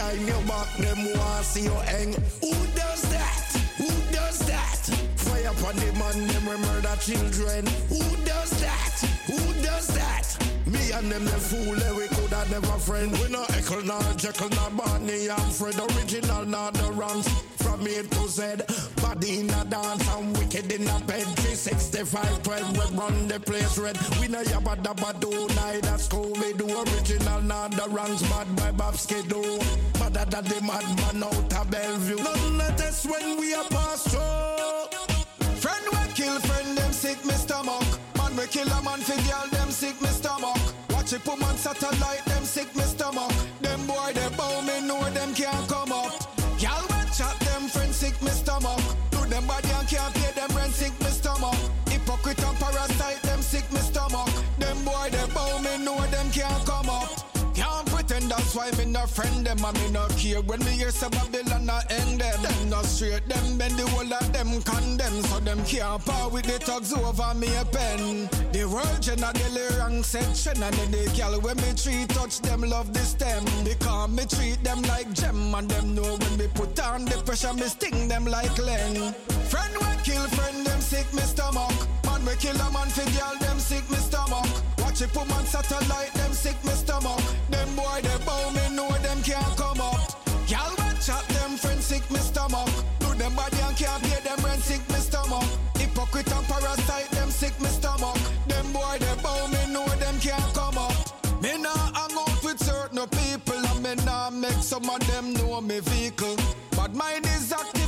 [0.00, 2.14] Behind your back, them want see you hang.
[2.40, 3.52] Who does that?
[3.76, 4.80] Who does that?
[5.16, 7.66] Fire upon the man, them we murder children.
[7.90, 9.04] Who does that?
[9.26, 10.49] Who does that?
[10.92, 13.12] And them the fool, eh, we could have never friend.
[13.12, 15.78] We no Echo, nor Jekyll, nor Barney and Fred.
[15.78, 17.28] Original, not the wrongs.
[17.62, 18.42] From A to Z,
[19.00, 21.24] body in a dance and wicked in a bed.
[21.40, 23.96] 365, 12, we run the place red.
[24.20, 26.68] We no yabba dabba do, neither Scooby Doo.
[26.68, 29.40] Original, not the wrongs, bad by Babsky do.
[30.00, 32.16] Madder than the madman out of Bellevue.
[32.16, 35.56] None let us when we are past through.
[35.60, 37.86] Friend we kill friend, them sick me stomach.
[38.16, 40.79] Man we kill a man girl, them sick me stomach.
[41.10, 43.32] Put man satellite, them sick me stomach.
[43.60, 46.12] Them boy they bow me know them can't come up.
[46.56, 48.80] Y'all we chat them friend sick me stomach.
[49.10, 51.56] Do them body and can't pay them rent sick me stomach.
[51.88, 54.30] Hypocrite and parasite, them sick me stomach.
[54.60, 56.79] Them boy they bow me know them can't come
[58.52, 61.68] that's why me no friend them and me no care when me hear say Babylon
[61.68, 62.42] a end them.
[62.42, 66.46] Them no straight, them bend the whole of them condemn so them can't par with
[66.46, 68.28] the thugs over me a pen.
[68.52, 72.92] The world generally wrong section and then the girl when me treat touch them love
[72.92, 73.44] the stem.
[73.64, 77.52] Because me treat them like gem and them know when me put on the pressure
[77.52, 79.14] me sting them like Len.
[79.46, 81.74] Friend we kill friend them sick me stomach.
[82.04, 84.69] Man we kill a man for girl them sick me stomach.
[84.90, 87.22] Watch it put man satellite them sick me stomach.
[87.48, 90.00] Them boy they bow me know them can't come up.
[90.48, 92.68] Y'all watch out them friends sick me stomach.
[92.98, 95.46] Do them body and can't pay them rent sick me stomach.
[95.76, 98.18] Hypocrite and parasite them sick me stomach.
[98.48, 100.92] Them boy they bow me know them can't come up.
[101.40, 105.60] Me nah hang out with certain people and me nah make some of them know
[105.60, 106.34] me vehicle.
[106.72, 107.79] But mine is enough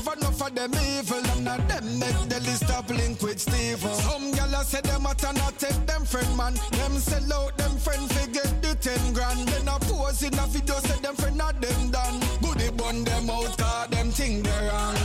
[0.43, 3.83] for them evil and not them make the list of link with Steve.
[4.07, 6.55] Some gyal say them at and not take them friend man.
[6.79, 9.49] Them sell out them friend fi get the ten grand.
[9.49, 12.19] Then a pose in a video say them friend not them done.
[12.43, 14.97] Goody bun them out cause them think they wrong.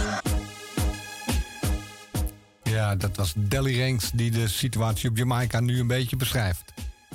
[2.63, 6.73] Ja, dat was Delly Ranks die de situatie op Jamaica nu een beetje beschrijft.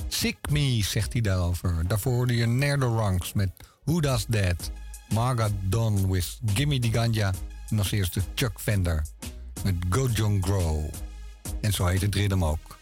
[0.09, 1.85] Sick me, zegt hij daarover.
[1.89, 3.51] Daarvoor hoorde je Nerdo Ranks met
[3.85, 4.71] Who Does That?
[5.09, 7.33] Margaret Don with Gimme the Ganja.
[7.73, 9.07] En als eerste Chuck Vender
[9.65, 10.85] met Go John Grow.
[11.61, 12.79] En zo heet het ritme ook.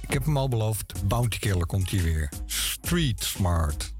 [0.00, 2.28] Ik heb hem al beloofd, Bounty Killer komt hier weer.
[2.46, 3.92] Street Smart.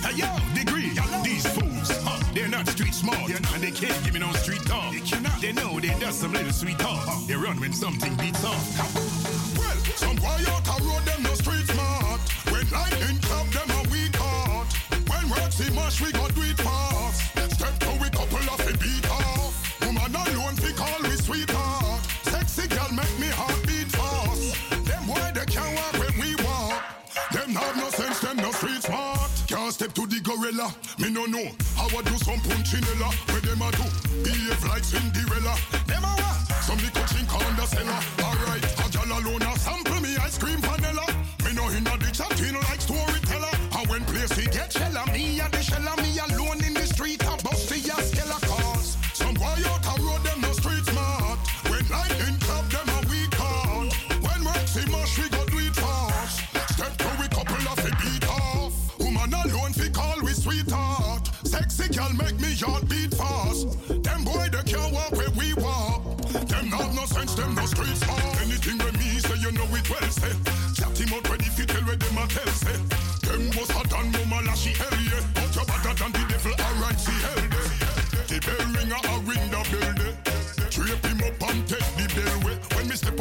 [0.00, 0.92] Hey yo, degree,
[1.22, 4.90] these fools, huh, they're not street smart, and they can't give me no street talk.
[4.92, 5.40] They cannot.
[5.40, 7.26] They know they does some little sweet talk.
[7.26, 8.78] They run when something beats off.
[9.58, 12.20] Well, some boy out a road them no street smart.
[12.50, 14.68] When lightning club them a weak heart.
[15.08, 16.69] When work see we got do
[30.50, 30.74] gorilla.
[30.98, 33.12] Me no know how I do some punchinella.
[33.30, 33.84] Where them a do?
[34.22, 35.56] Behave like Cinderella.
[35.86, 36.62] Them a what?
[36.62, 38.19] Some little chink on the cellar.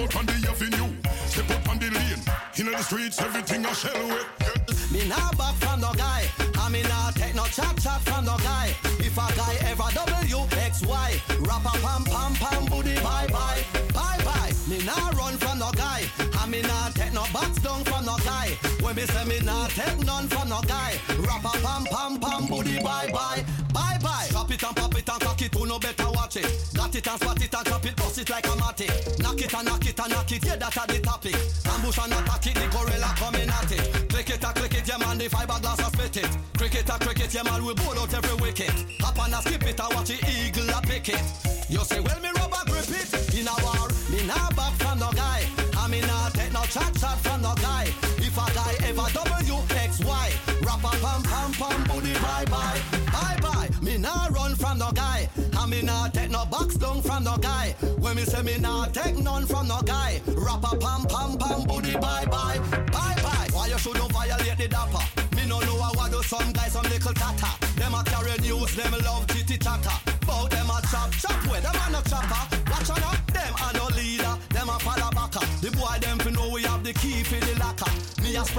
[0.10, 0.90] Out on the avenue,
[1.28, 2.24] step up on the lane.
[2.58, 4.26] Inna the streets everything I shell way.
[4.92, 8.36] Me nah back from no guy, and me nah take no chat chat from no
[8.38, 8.74] guy.
[8.98, 13.62] If a guy ever W X Y, rap a pam pam pam booty bye bye
[13.94, 14.52] bye bye.
[14.68, 16.02] Me nah run from no guy,
[16.42, 18.58] and me nah take no box down from no guy.
[18.82, 22.48] When me say me nah take none from no guy, rap a pam pam pam
[22.48, 24.19] booty bye bye bye bye.
[27.10, 29.20] And spot it and chop it, bust it like a matic.
[29.20, 31.36] Knock it and knock it and knock it, yeah that's the topic.
[31.66, 34.10] Ambush and attack it, the gorilla coming at it.
[34.10, 36.38] Click it and click it, yeah man, the fiberglass a spit it.
[36.58, 38.74] Cricket and cricket, yeah man, we bowl out every wicket.
[39.02, 41.24] Hop and a skip it and watch the eagle a pick it.
[41.70, 43.90] You say, well me rubber grip it in a war.
[44.12, 47.54] Me nah back from no guy, and me nah take no chat chat from no
[47.56, 48.09] guy
[56.60, 57.76] box down from no guy.
[58.00, 61.64] When me say me nah take none from no guy, rap a pam pam pam
[61.64, 62.89] booty bye bye.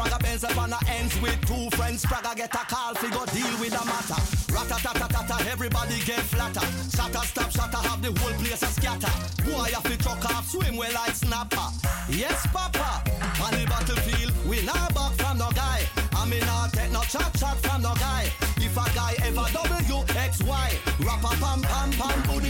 [0.00, 2.04] Me a Spragga Benz up the ends with two friends.
[2.04, 4.20] Spragga get a call fi go deal with the matter.
[4.52, 6.66] Ratatatata, everybody get flatter.
[6.96, 9.12] Shatter stop, shatter have the whole place a scatter.
[9.44, 11.68] Boy have to truck off, swim well like snapper.
[12.08, 13.02] Yes, papa.
[13.42, 15.82] On the battlefield, we not back from no guy.
[16.16, 18.32] I mean, not take no chat chat from no guy.
[18.56, 22.49] If a guy ever W X Y, rap a pam pam pam booty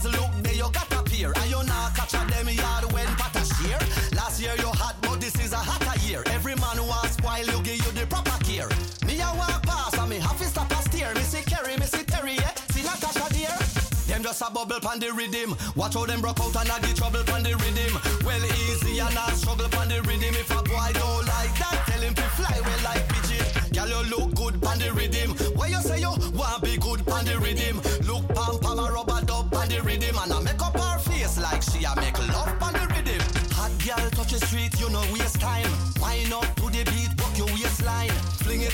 [0.00, 1.32] Slippers look there you got a pair.
[1.36, 3.80] And you not catch a them yard when pata share.
[4.12, 6.22] Last year you hot but this is a hotter year.
[6.26, 8.68] Every man who has spoil you give you the proper care.
[9.06, 11.14] Me a walk past and me have to stop a steer.
[11.14, 12.54] Me see Kerry, me see Terry, yeah.
[12.72, 13.56] See Natasha dear.
[14.06, 15.56] Them just a bubble pon the rhythm.
[15.76, 17.92] Watch how them broke out and I get trouble pon the rhythm.
[18.24, 20.34] Well easy and I struggle pon the rhythm.
[20.36, 21.15] If a boy don't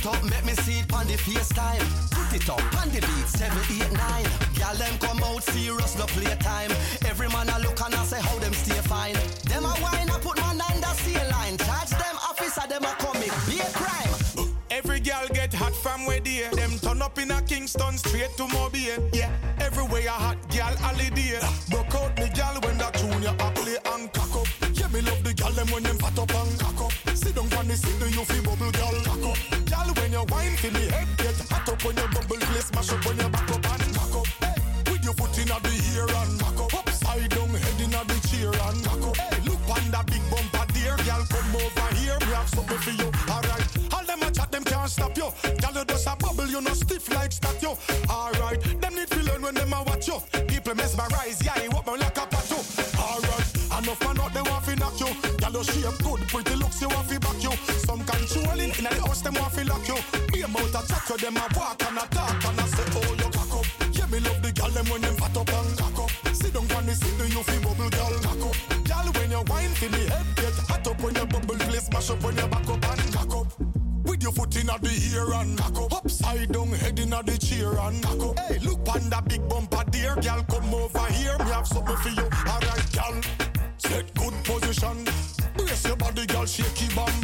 [0.02, 1.82] it up, make me see it on the FaceTime.
[2.10, 4.26] Put it up pon the beat, seven, eight, nine.
[4.58, 6.70] Girl, them come out serious, no playtime.
[7.06, 9.14] Every man a look and I say how them stay fine.
[9.46, 11.56] Them a wine, I put man under seal line.
[11.58, 14.12] Charge them officer, them a comic, be a crime.
[14.70, 18.48] Every girl get hot from where they Them turn up in a Kingston straight to
[18.48, 18.98] Mobile.
[19.12, 19.30] Yeah,
[19.60, 21.38] everywhere a hot girl holiday.
[21.70, 24.48] Broke out me girl when that junior a play and cock up.
[24.72, 26.92] Yeah, me love the girl them when them fat up and cock up.
[27.14, 28.81] Sit down on the seat, do you feel bubble girl
[32.92, 34.26] Up when you back up and back up.
[34.44, 34.92] Hey.
[34.92, 36.74] With your foot in the ear and back up.
[36.74, 39.16] Upside down, head in the chair and back up.
[39.16, 39.40] Hey.
[39.48, 41.24] Look on that big bumper there, girl.
[41.24, 43.08] Come over here, we have something for you.
[43.32, 43.64] All right.
[43.94, 45.32] All them a chat, them can't stop you.
[45.56, 47.72] Girl, you just a bubble, you no stiff like statue.
[48.10, 48.60] All right.
[48.60, 50.20] Them need to learn when them a watch you.
[50.46, 52.60] People mesmerize, yeah, you up like a plateau.
[53.00, 53.48] All right.
[53.72, 55.08] Enough man out, they want to knock you.
[55.40, 57.56] Girl, you shape good, pretty looks, you want to back you.
[57.88, 59.96] Some controlling in the house, them want to lock you.
[60.28, 61.81] Be about a chat, you them a walk
[74.80, 75.92] With your foot in the ear and cock up.
[75.92, 78.38] Upside down, head in the chair and cock up.
[78.38, 80.44] Hey, look on that big bumper there, girl.
[80.48, 82.28] Come over here, me have something for you.
[82.46, 83.20] Alright, girl.
[83.78, 85.04] Set good position.
[85.56, 86.46] Brace your body, girl.
[86.46, 87.21] Shaky bam bam.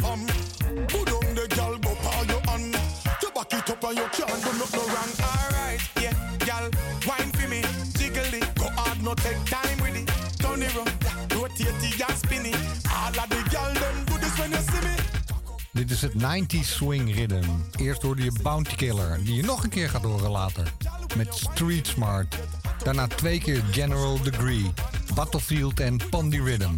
[16.01, 17.43] Het 90s swing rhythm.
[17.77, 20.73] Eerst hoorde je Bounty Killer, die je nog een keer gaat horen later.
[21.17, 22.35] Met Street Smart.
[22.83, 24.73] Daarna twee keer General Degree,
[25.15, 26.73] Battlefield en Pondy Rhythm.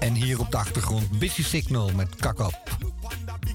[0.00, 2.58] En hier op de achtergrond Busy Signal met Kak Up.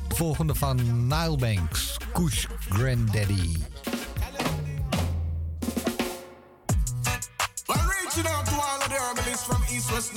[0.07, 3.57] Volgende van Nile Banks, Kush Granddaddy.
[7.65, 10.13] Reaching out to all of the from east, west.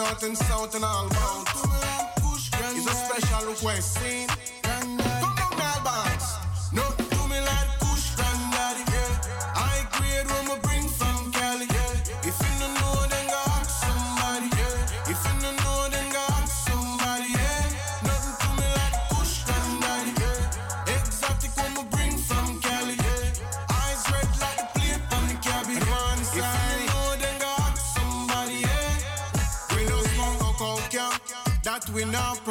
[2.70, 4.57] It's a special request scene.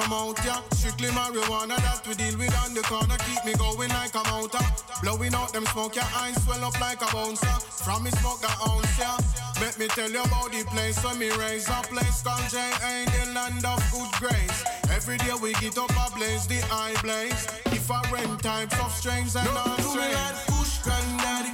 [0.07, 0.61] Promote, yeah.
[0.71, 3.17] Strictly marijuana that we deal with on the corner.
[3.27, 4.63] Keep me going like a mountain.
[5.03, 7.51] Blowing out them smoke, your eyes swell up like a bouncer.
[7.83, 9.19] From me smoke that ounce, yeah.
[9.59, 12.55] Let me tell you about the place where me raise a place called J
[12.87, 14.63] ain't the land of good grace.
[14.95, 17.43] Every day we get up a blaze, the eye blaze.
[17.67, 20.15] Different types of strains and No, all do me strains.
[20.15, 21.51] like Kush granddaddy,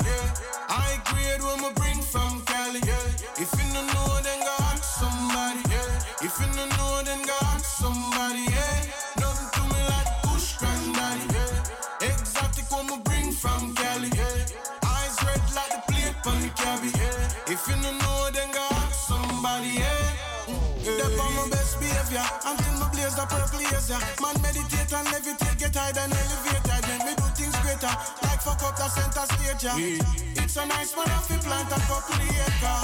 [23.14, 24.00] blaze the purple laser.
[24.22, 26.84] Man meditate and levitate, get high and elevated.
[26.90, 27.94] Make me do things greater,
[28.24, 29.64] like fuck up the center stage.
[29.64, 30.44] Yeah.
[30.44, 32.80] It's a nice man off plant a couple acre.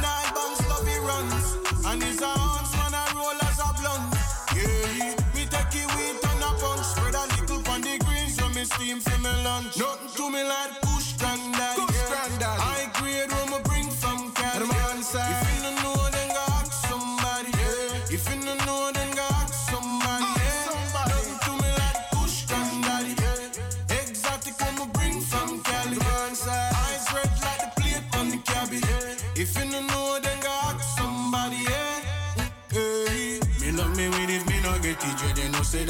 [0.00, 1.44] Nine bounce love he runs,
[1.86, 4.14] and his arms man a roll as a blunt.
[4.56, 8.48] Yeah, me take it weed and a punch, spread a little on the greens so
[8.48, 9.76] me steam for me lunch.
[9.76, 10.83] Nothing to me like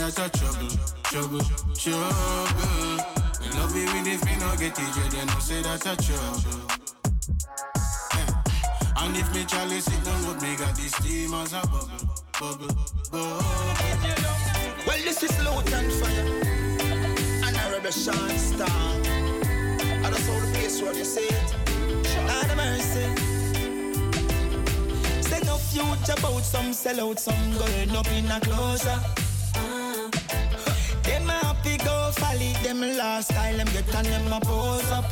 [0.04, 0.68] that's a trouble,
[1.04, 1.40] trouble,
[1.74, 2.04] trouble.
[3.40, 6.60] Me love me with if me no get it, they no say that's a trouble.
[8.12, 8.42] Yeah.
[8.98, 11.88] And if me chalice it down would me got this steam as a bubble,
[12.38, 12.74] bubble,
[13.10, 13.44] bubble.
[14.86, 16.26] Well, this is Luton Fyah.
[17.46, 18.68] And I rebel Sean Star.
[18.68, 21.54] I just saw the place where you say it.
[22.28, 23.06] Lord of mercy.
[25.22, 29.23] Say no future about some sell out, some girl up in a closer.
[32.64, 35.04] Them last style, them get on them a pose up.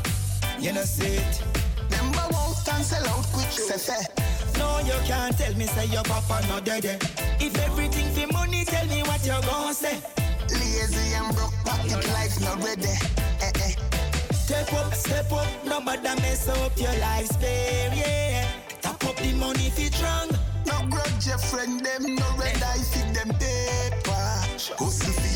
[0.58, 1.42] You know see it.
[1.90, 4.02] Number one can sell out quick, say.
[4.58, 6.84] No, you can't tell me say your papa no dead.
[7.38, 10.00] If everything for money, tell me what you gon' say.
[10.50, 12.96] Lazy and broke pocket life not ready.
[13.44, 13.74] Eh, eh.
[14.32, 18.48] Step up, step up, nobody mess up your life spare, yeah.
[18.80, 20.30] Tap up the money if it's wrong.
[20.66, 24.12] No grudge your friend them, no red eye feed them paper.
[24.78, 25.31] Hustle.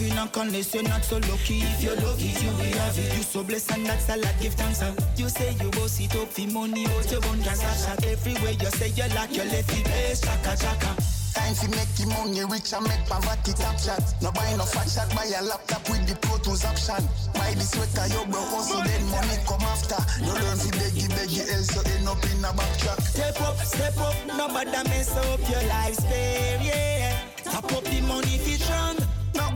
[0.00, 1.62] You knock unless you're not so lucky.
[1.62, 3.14] If you're lucky, you will have it.
[3.16, 4.34] You so blessed and that's a lot.
[4.40, 4.82] Give thanks.
[4.82, 8.56] and You say you go sit up for money, but you won't cash out everywhere.
[8.58, 10.90] You say you like your left feet, place chaka chaka.
[11.34, 14.02] Time fi make the money rich and make poverty top shot.
[14.20, 17.04] No buy no fat shot, buy a laptop with the Pro Tools option.
[17.36, 20.02] Buy the sweater, you broke hustle, then money come after.
[20.24, 23.00] No learn fi beggy beggy, else you end up in a backtrack.
[23.06, 27.22] Step up, step up, nobody mess up your life spare, yeah.
[27.44, 28.40] Tap up the money
[28.70, 28.96] wrong.
[28.96, 29.09] No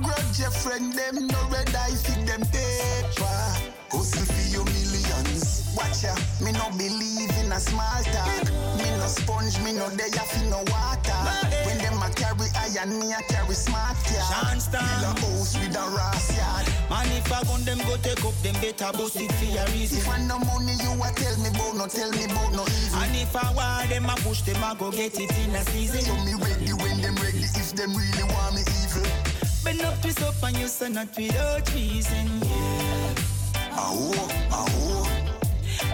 [0.05, 3.41] grudge your friend them, no red eye for them paper.
[3.91, 5.65] Hustle for your millions.
[5.77, 8.45] Watch ya, me no believe in a small talk.
[8.79, 11.21] Me no sponge, me no there for no water.
[11.67, 14.69] When them a carry iron, me a carry smart cash.
[14.69, 16.67] Fill a house with a ras yard.
[16.91, 19.99] Man, if I gun them go take up, them better bust it for a reason.
[19.99, 22.99] If I no money, you a tell me about, no tell me about no evil.
[23.01, 26.03] And if I want them, I push them, I go get it in a season.
[26.03, 28.63] So me ready when them ready, if them really want me
[29.65, 32.27] Bend up, twist up, and you say not without reason.
[32.43, 33.15] Yeah.
[33.73, 35.09] Oh, oh.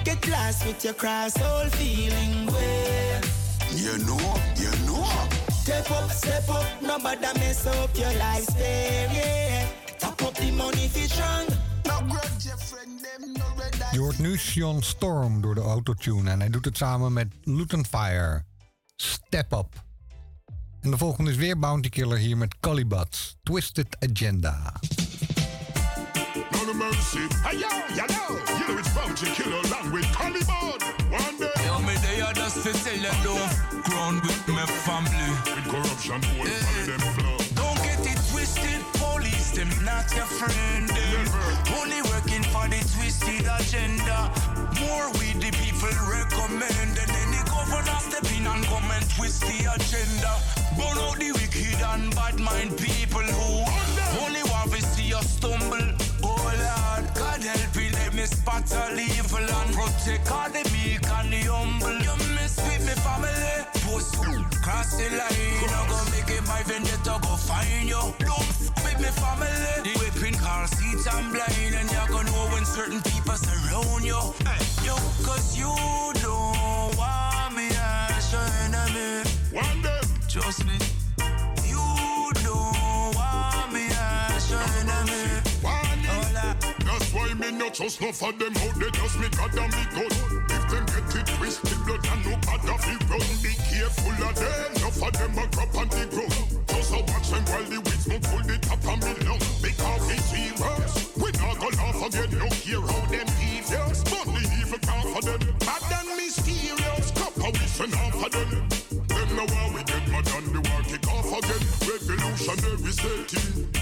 [0.04, 3.20] Get lost with your cross, all feeling well.
[3.74, 5.06] You know, you know.
[5.62, 9.68] Step up, step up, nobody mess up your lifestyle, yeah.
[9.98, 11.46] Top up the money if you strong.
[11.86, 12.20] No no.
[13.90, 17.86] Je hoort nu Sean Storm door de autotune en hij doet het samen met Luton
[17.86, 18.44] Fire.
[18.96, 19.89] Step Up.
[20.80, 23.36] En de volgende is weer Bounty Killer hier met Calibuts.
[23.42, 24.72] Twisted Agenda.
[26.50, 27.26] No mercy.
[27.42, 30.80] Hey, yo, you know, you know it's bounty killer along with Calibod.
[31.10, 31.64] One day.
[31.64, 33.50] Yo, me they are just to tell you don't
[33.84, 35.30] ground with my family.
[35.54, 36.62] With corruption, whole yeah.
[36.76, 37.36] family them flow.
[37.54, 38.80] Don't get it twisted,
[39.50, 40.88] police them not your friend.
[40.88, 41.26] Them.
[41.78, 44.30] Only working for the twisted agenda.
[44.80, 49.42] More we the people recommend, and then the governor step in and come and twist
[49.42, 50.32] the agenda.
[50.76, 53.64] Burn out the wicked and bad mind people who
[54.24, 55.88] only want to see us stumble.
[56.22, 61.06] Oh Lord, God help me, let me spot all evil and protect all the meek
[61.08, 61.98] and the humble.
[61.98, 64.14] You mess with me family, post
[64.62, 65.70] cross the line.
[65.70, 66.09] I go
[67.16, 68.02] it go find you.
[68.18, 69.48] Don't f with me family.
[69.84, 74.20] The whipping car seats and blind, and you're gonna know when certain people surround you.
[74.46, 74.94] Hey, yo,
[75.26, 75.72] cause you
[76.22, 79.24] don't want me as your enemy.
[79.52, 80.76] One day, trust me.
[81.66, 81.84] You
[82.44, 85.40] don't want me as your enemy.
[86.84, 89.84] That's why me not trust no for them out they just me God and me
[89.94, 90.12] gun.
[90.50, 93.30] If them get it twisted blood and no bad of it run.
[93.42, 96.29] Be careful of them, no for them a crop on the ground.
[97.30, 99.38] Them while the weeds smoke full the top of me lung.
[99.62, 102.30] Because it's serious, we not go laugh again.
[102.38, 104.78] No care how them devious, but the evil
[105.22, 105.40] them.
[105.60, 108.50] Bad and mysterious, copper send off for them.
[109.06, 111.62] Them now how we get mad and the war kick off again.
[111.86, 113.79] Revolutionary setting.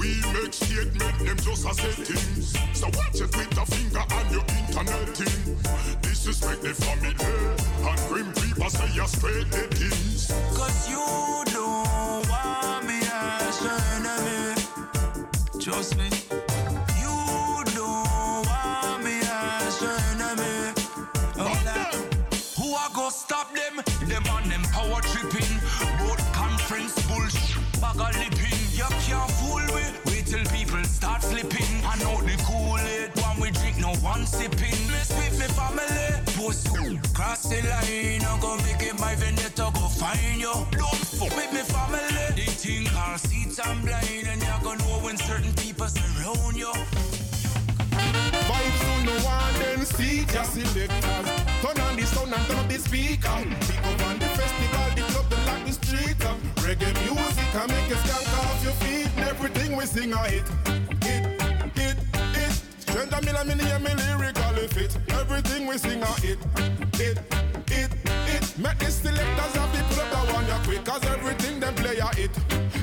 [0.00, 2.56] We make statement, them just a settings.
[2.72, 5.56] So watch with a finger on your internet thing.
[6.00, 7.14] Disrespect the family
[7.86, 10.32] and grim people say you're straight the things.
[10.56, 10.96] Cause you
[11.52, 15.62] don't want me as your enemy.
[15.62, 16.39] Trust me.
[37.50, 38.22] The line.
[38.22, 39.70] I go make it my vendetta.
[39.74, 40.54] Go find you.
[40.70, 42.00] Don't fuck with me family.
[42.36, 46.56] They think our seats I'm blind, and you are gonna know when certain people surround
[46.56, 46.72] you.
[48.48, 51.26] Vibes on no one then see just selectors.
[51.62, 53.36] Turn on the sound and turn up the speaker.
[53.66, 56.24] Pick up on the festival, the club, the like the street.
[56.24, 56.34] uh.
[56.62, 59.10] Reggae music can make you stand off your feet.
[59.16, 60.79] And everything we sing a hit.
[63.10, 64.96] Stranger Miller, me lyrically fit.
[65.10, 66.38] Everything we sing a hit.
[66.94, 67.18] Hit,
[67.68, 67.92] hit,
[68.26, 68.58] hit.
[68.58, 70.84] Make the selectors have the pull up the one ya quick.
[70.84, 72.34] Cause everything them play a hit.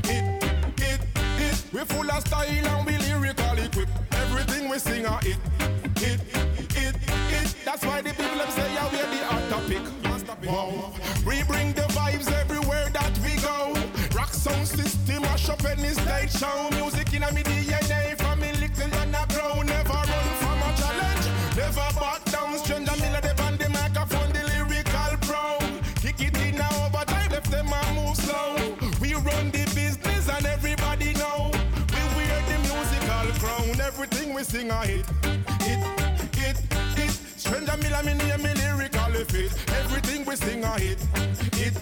[0.05, 0.43] Hit,
[0.79, 1.01] hit,
[1.37, 1.63] hit.
[1.71, 3.91] We full of style and we lyrically equipped.
[4.11, 5.37] Everything we sing a hit.
[5.97, 6.19] Hit,
[6.73, 6.95] hit,
[7.31, 7.55] hit.
[7.63, 9.81] That's why the people them say yeah we're the hot topic.
[10.43, 10.93] Wow.
[11.25, 13.73] We bring the vibes everywhere that we go.
[14.15, 16.69] Rock sound system, mash up any stage show.
[16.71, 19.36] Music in a me DNA, me little and a
[21.67, 22.57] never back down.
[22.57, 25.57] Stranger Miller, they on the microphone, the lyrical pro.
[26.01, 28.55] Kick it in now overdrive, left them and move slow.
[29.01, 31.51] We run the business and everybody know.
[31.93, 35.05] We wear the musical crown, everything we sing a hit.
[35.67, 35.81] Hit,
[36.39, 36.57] hit,
[36.97, 37.11] hit.
[37.35, 39.51] Stranger Miller, me name me lyrically fit.
[39.81, 40.99] Everything we sing a hit.
[41.59, 41.75] Hit,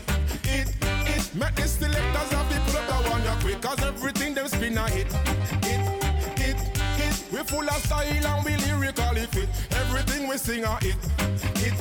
[0.50, 0.70] hit,
[1.10, 1.36] hit.
[1.36, 3.62] Make the selectors have the pull up one ya quick.
[3.62, 5.12] Cause everything them spin a hit.
[5.68, 5.82] Hit,
[6.40, 6.60] hit,
[6.98, 7.16] hit.
[7.32, 9.50] We full of style and we lyrically fit.
[9.98, 10.98] Everything we sing a hit.
[11.56, 11.74] Hit,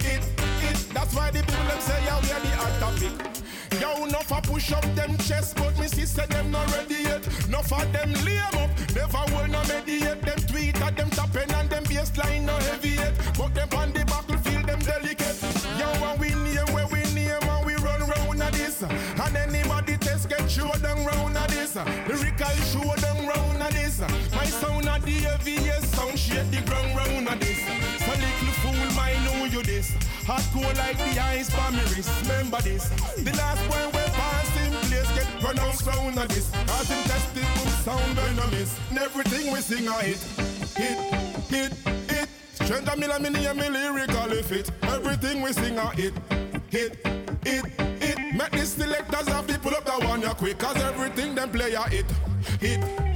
[0.00, 0.22] hit,
[0.62, 0.78] hit.
[0.94, 3.80] That's why the people them say yeah we are the hot topic.
[3.80, 7.26] Yo, enough a push up them chest, but me say them not ready yet.
[7.48, 10.22] Enough of them lame up, never will no mediate.
[10.22, 13.14] Them tweet at them tapping and them baseline no heavy yet.
[13.36, 15.36] But them on the battlefield them delicate.
[15.76, 18.80] Yo, and we name where we name and we run round a this.
[18.82, 21.74] And anybody test get show them round a this.
[21.74, 23.98] Lyrical show them round at this.
[24.36, 27.58] My sound at the heaviest sound, shake the ground round of this.
[28.04, 29.94] So little fool might know you this.
[30.26, 32.10] Hot cold like the ice for me wrist.
[32.22, 32.88] Remember this.
[33.16, 36.50] The last one we pass in place get pronounced round of this.
[36.66, 38.78] Cause him tested boom sound venomous.
[38.90, 40.18] And everything we sing a hit.
[40.76, 40.98] Hit,
[41.48, 41.72] hit,
[42.10, 42.28] hit.
[42.54, 44.70] Strength a million, million, me lyrical if it.
[44.82, 46.14] Everything we sing a hit.
[46.70, 47.06] Hit,
[47.44, 47.64] hit,
[48.00, 48.18] hit.
[48.34, 50.58] Make the selectors have to pull up the one you quick.
[50.58, 52.06] Cause everything them play a hit,
[52.60, 53.06] hit.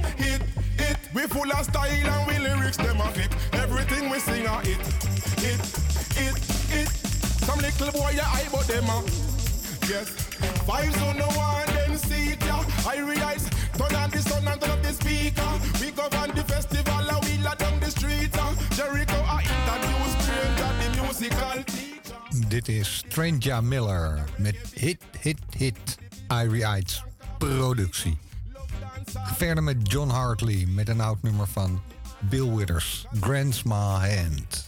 [1.13, 3.31] We full of style and we lyrics them a kick.
[3.53, 4.77] Everything we sing a hit.
[5.43, 5.59] Hit,
[6.15, 6.37] hit,
[6.71, 6.87] hit.
[7.45, 9.03] Some little boy ya eye but them a.
[9.91, 10.07] Yes.
[10.67, 12.63] Vibes on the one then see it ya.
[12.87, 15.51] I realize turn on the sun and turn up the speaker.
[15.81, 18.31] We go on the festival and we la down the street.
[18.37, 18.53] uh.
[18.75, 22.47] Jericho I introduce stranger the musical teacher.
[22.47, 25.97] Dit is Stranger Miller met Hit, Hit, Hit.
[26.29, 27.03] Irie Eyes
[27.37, 28.17] productie.
[29.13, 31.81] Verder met John Hartley met een oud nummer van
[32.29, 34.65] Bill Withers, Grandma Hand.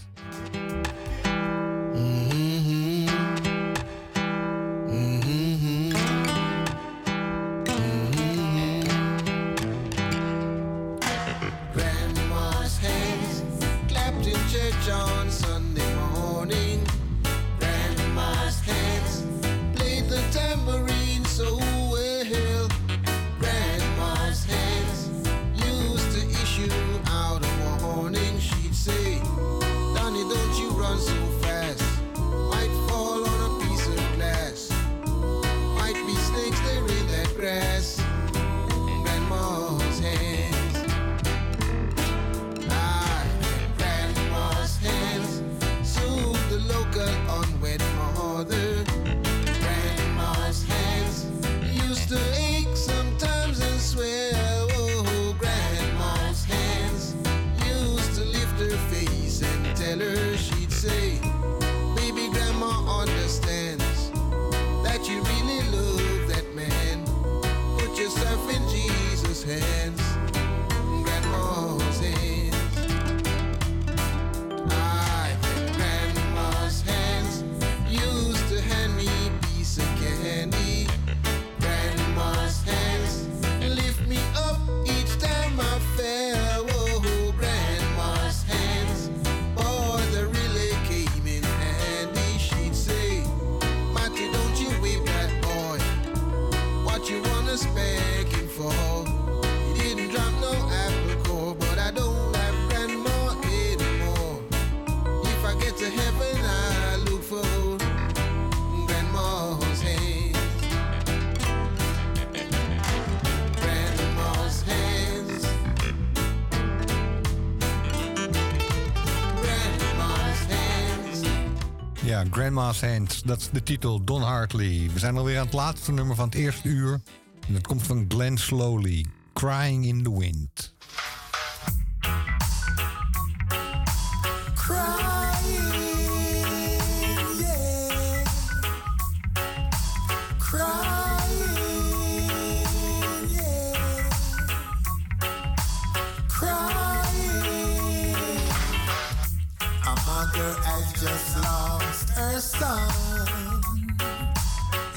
[122.32, 124.89] Grandma's Hands, dat is de titel, Don Hartley.
[124.93, 127.01] We zijn alweer aan het laatste nummer van het eerste uur.
[127.47, 130.72] En dat komt van Glenn Slowly, Crying in the Wind.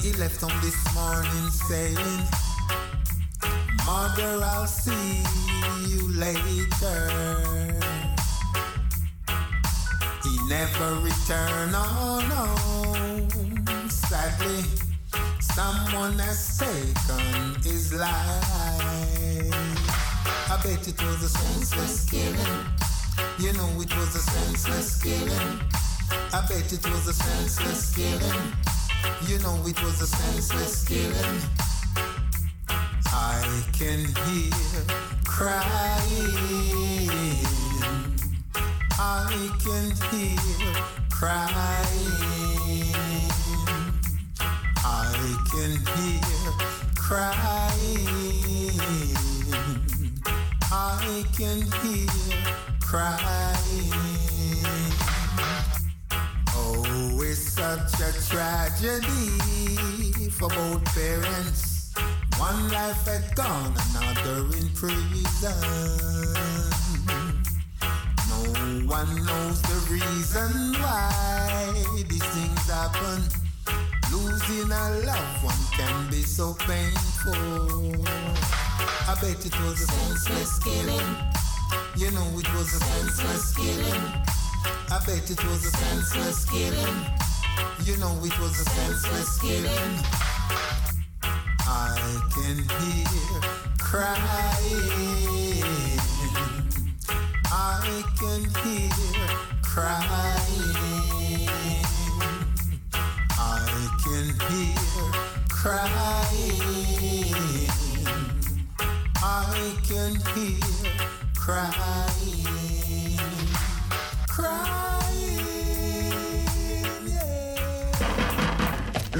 [0.07, 1.97] He left home this morning saying,
[3.85, 5.23] Mother, I'll see
[5.89, 7.11] you later.
[10.23, 12.45] He never returned, oh no.
[13.89, 14.63] Sadly,
[15.41, 18.47] someone has taken his life.
[20.49, 22.65] I bet it was a senseless killing.
[23.39, 25.76] You know it was a senseless killing.
[26.09, 28.53] I bet it was a senseless killing.
[29.27, 31.41] You know it was a senseless killing.
[33.07, 34.51] I can hear
[35.25, 36.37] crying.
[38.99, 40.37] I can hear
[41.09, 42.47] crying.
[44.77, 46.21] I can hear
[46.95, 47.57] crying.
[50.71, 52.07] I can hear
[52.81, 53.57] crying
[57.37, 59.29] is such a tragedy
[60.29, 61.93] for both parents.
[62.37, 65.53] One life had gone, another in prison.
[68.29, 68.41] No
[68.85, 71.73] one knows the reason why
[72.09, 73.21] these things happen.
[74.11, 78.05] Losing a loved one can be so painful.
[79.09, 81.15] I bet it was a senseless killing.
[81.95, 84.03] You know it was a senseless killing.
[84.89, 87.26] I bet it was a senseless killing.
[87.83, 89.99] You know it was a senseless killing.
[91.69, 93.41] I can hear
[93.79, 94.87] crying.
[97.45, 98.91] I can hear
[99.63, 100.77] crying.
[103.31, 104.75] I can hear
[105.49, 106.67] crying.
[109.23, 110.61] I can hear
[111.35, 112.47] crying.
[114.27, 115.06] Crying.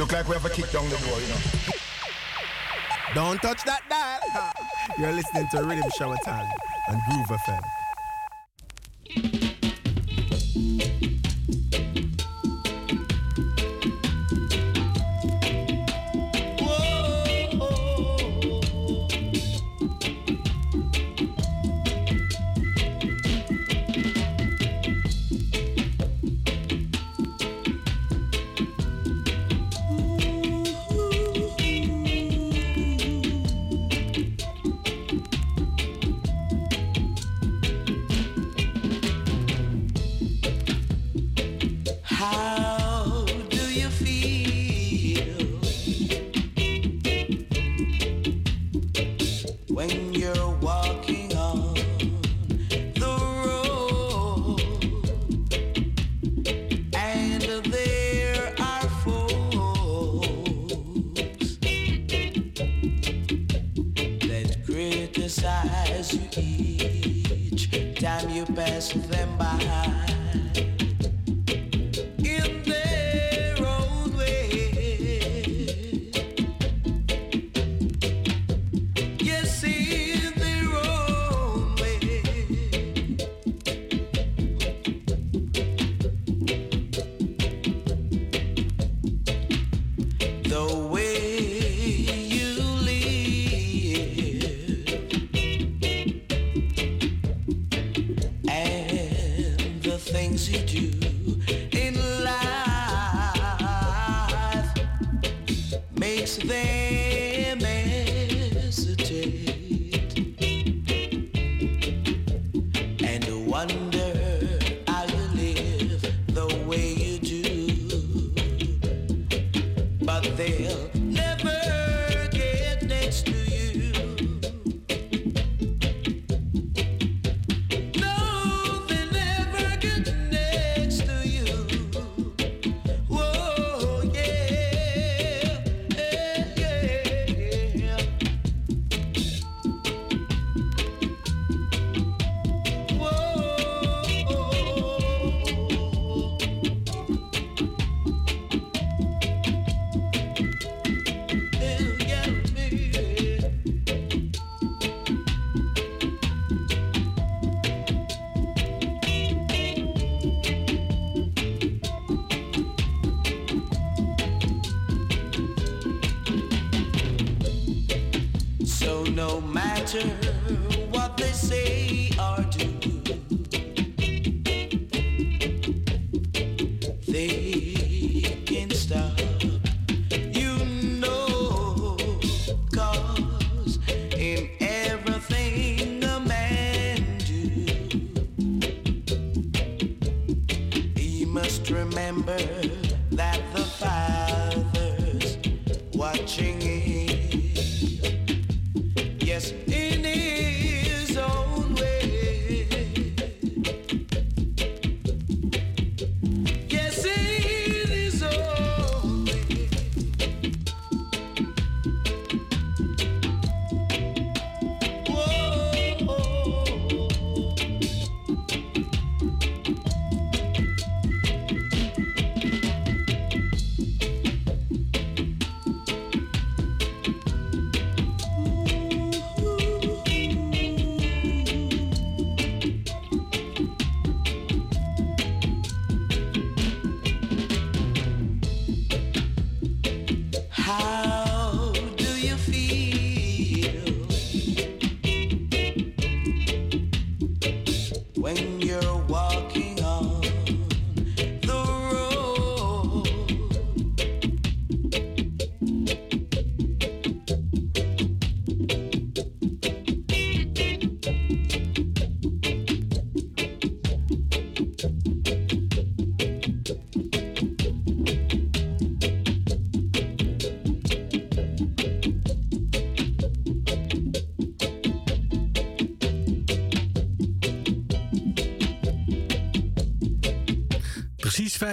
[0.08, 1.36] Look like we have a kick down the door, you know.
[3.14, 4.54] Don't touch that dial.
[4.98, 6.50] You're listening to Riddim Shower Time
[6.88, 7.77] and Groove FM.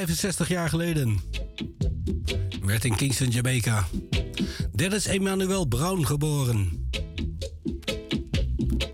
[0.07, 1.21] 65 jaar geleden
[2.63, 3.87] werd in Kingston, Jamaica,
[4.73, 6.89] Dennis Emmanuel Brown geboren.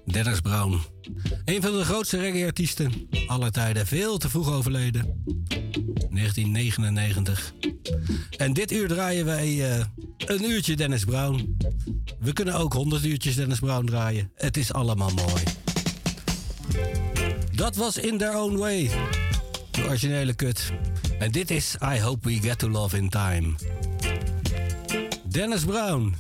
[0.05, 0.81] Dennis Brown,
[1.45, 5.23] een van de grootste reggae-artiesten aller tijden, veel te vroeg overleden.
[6.11, 7.53] 1999.
[8.37, 9.85] En dit uur draaien wij eh,
[10.19, 11.57] een uurtje Dennis Brown.
[12.21, 14.31] We kunnen ook 100 uurtjes Dennis Brown draaien.
[14.35, 15.43] Het is allemaal mooi.
[17.55, 18.91] Dat was In Their Own Way.
[19.71, 20.73] De originele kut.
[21.21, 23.55] En dit is I Hope We Get to Love in Time.
[25.25, 26.15] Dennis Brown.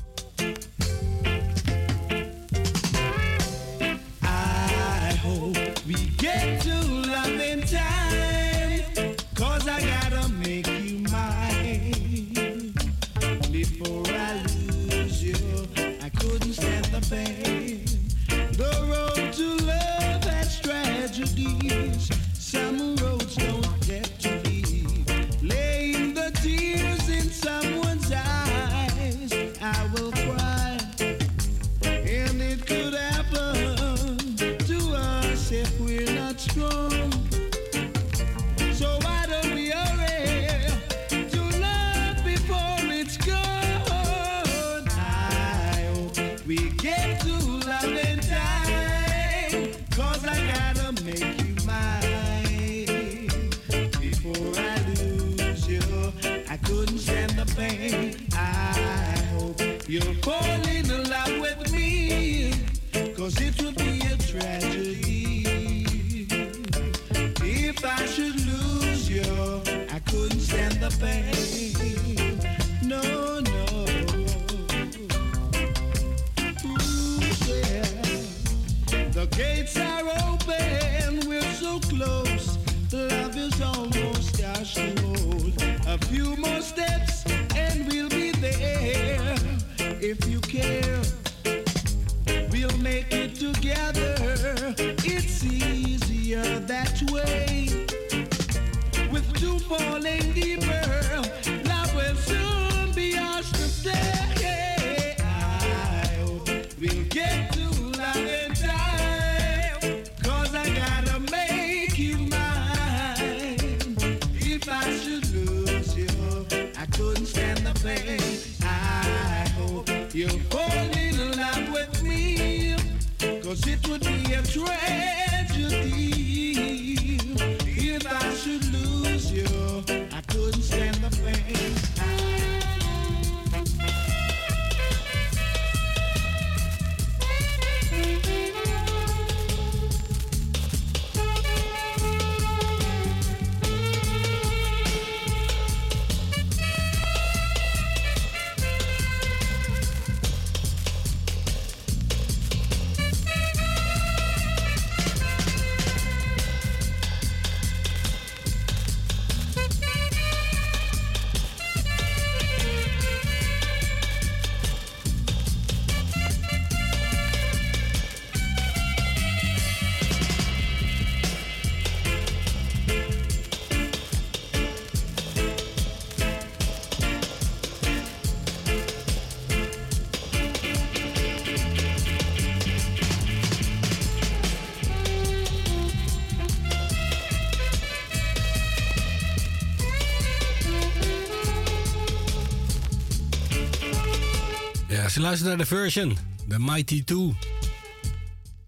[195.10, 196.18] Ze luistert naar de version.
[196.48, 197.36] De Mighty 2.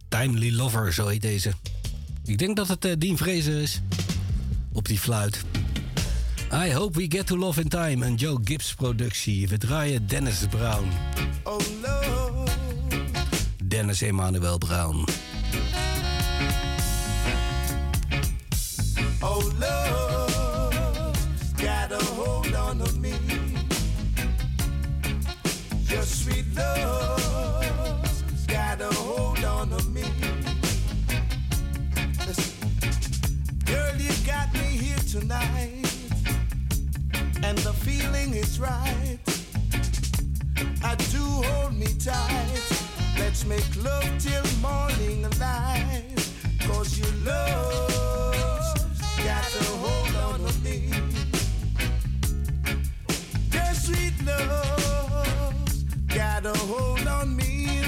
[0.09, 1.53] Timely Lover, zo heet deze.
[2.24, 3.80] Ik denk dat het eh, Dean Fraser is.
[4.72, 5.45] Op die fluit.
[6.53, 8.07] I Hope We Get To Love In Time.
[8.07, 9.49] Een Joe Gibbs productie.
[9.49, 10.88] We draaien Dennis Brown.
[11.43, 12.51] Oh Lord.
[13.64, 15.05] Dennis Emmanuel Brown.
[35.12, 35.84] Tonight,
[37.42, 39.18] and the feeling is right.
[40.82, 42.62] I do hold me tight.
[43.18, 46.16] Let's make love till morning light.
[46.60, 48.74] Cause your love
[49.18, 50.90] got a hold on me.
[53.52, 55.74] Your sweet love
[56.08, 57.82] got a hold on me.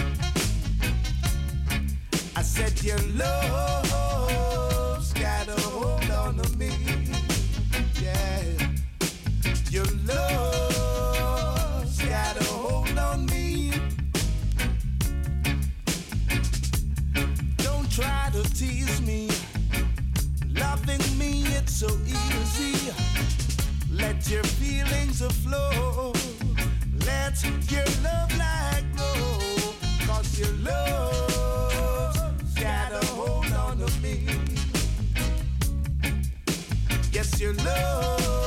[2.37, 4.04] I said your love's
[24.25, 26.17] Let your feelings aflow.
[27.05, 29.13] Let your love light go.
[30.07, 34.27] Cause your love's got a hold on to me.
[37.13, 38.44] Yes, your love.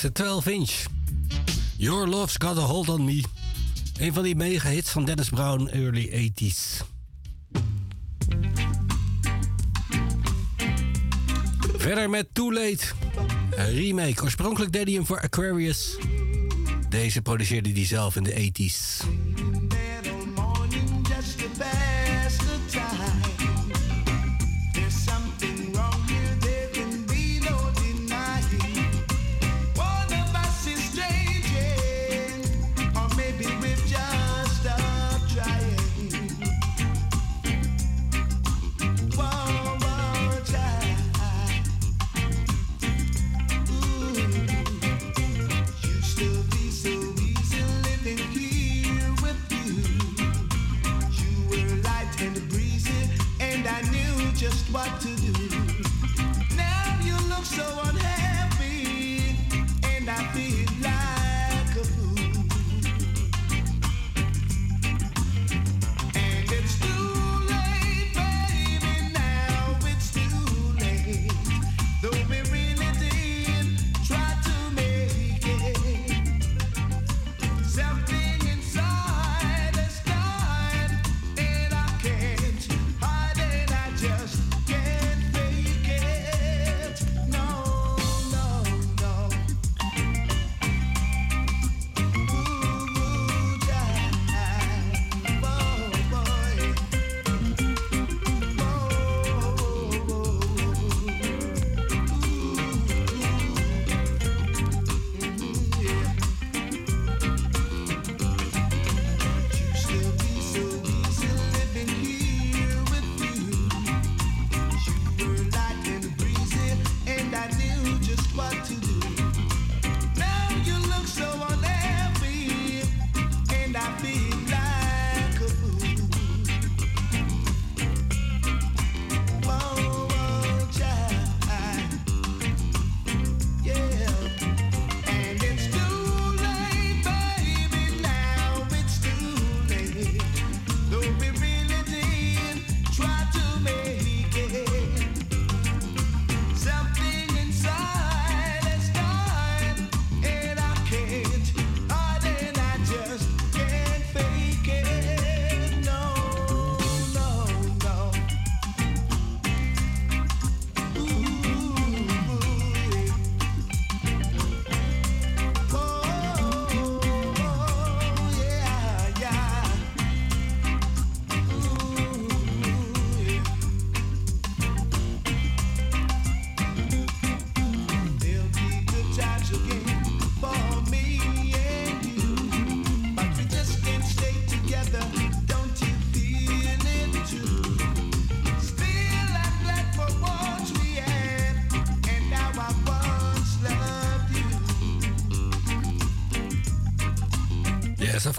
[0.00, 0.70] de 12 inch.
[1.76, 3.22] Your Love's Got a Hold on Me.
[3.98, 6.84] Een van die mega hits van Dennis Brown, early 80s.
[11.76, 12.84] Verder met Too Late.
[13.50, 14.22] Een remake.
[14.22, 15.96] Oorspronkelijk deed hij hem voor Aquarius.
[16.88, 18.91] Deze produceerde hij zelf in de 80s.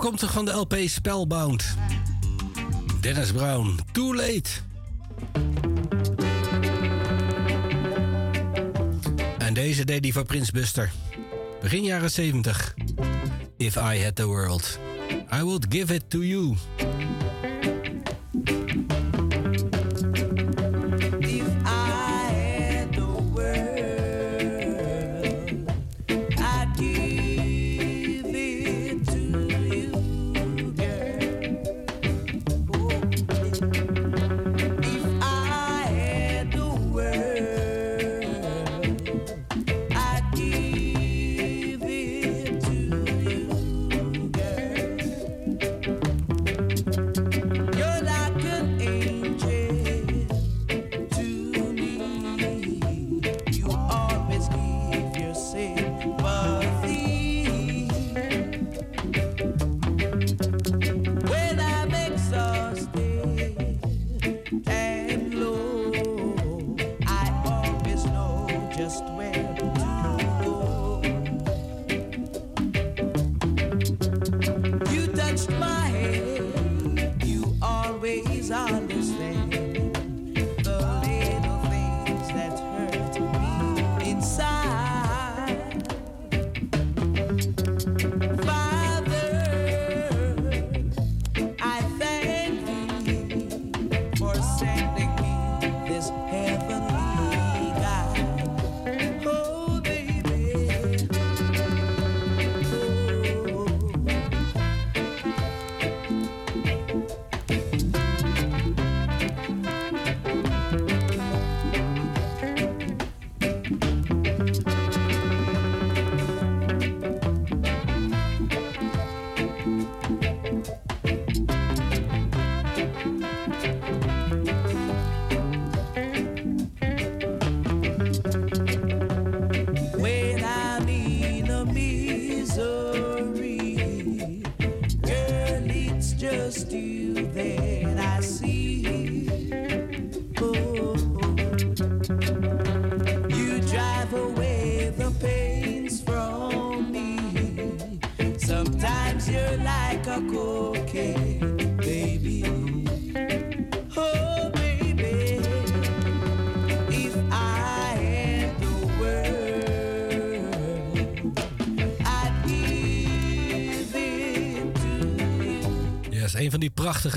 [0.04, 1.76] Afkomstig van de LP Spellbound.
[3.02, 4.50] Dennis Brown, Too Late.
[9.38, 10.92] En deze deed hij voor Prins Buster.
[11.62, 12.74] Begin jaren 70.
[13.58, 14.80] If I had the world,
[15.34, 16.56] I would give it to you.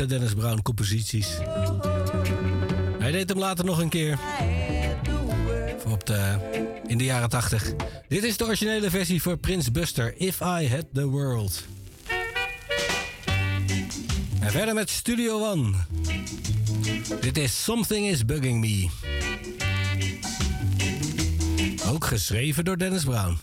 [0.04, 1.28] Dennis Brown composities.
[2.98, 4.18] Hij deed hem later nog een keer.
[5.88, 6.36] Op de,
[6.86, 7.72] in de jaren 80.
[8.08, 10.14] Dit is de originele versie voor Prins Buster.
[10.16, 11.64] If I Had The World.
[14.40, 15.72] En verder met Studio One.
[17.20, 18.88] Dit is Something Is Bugging Me.
[21.88, 23.38] Ook geschreven door Dennis Brown.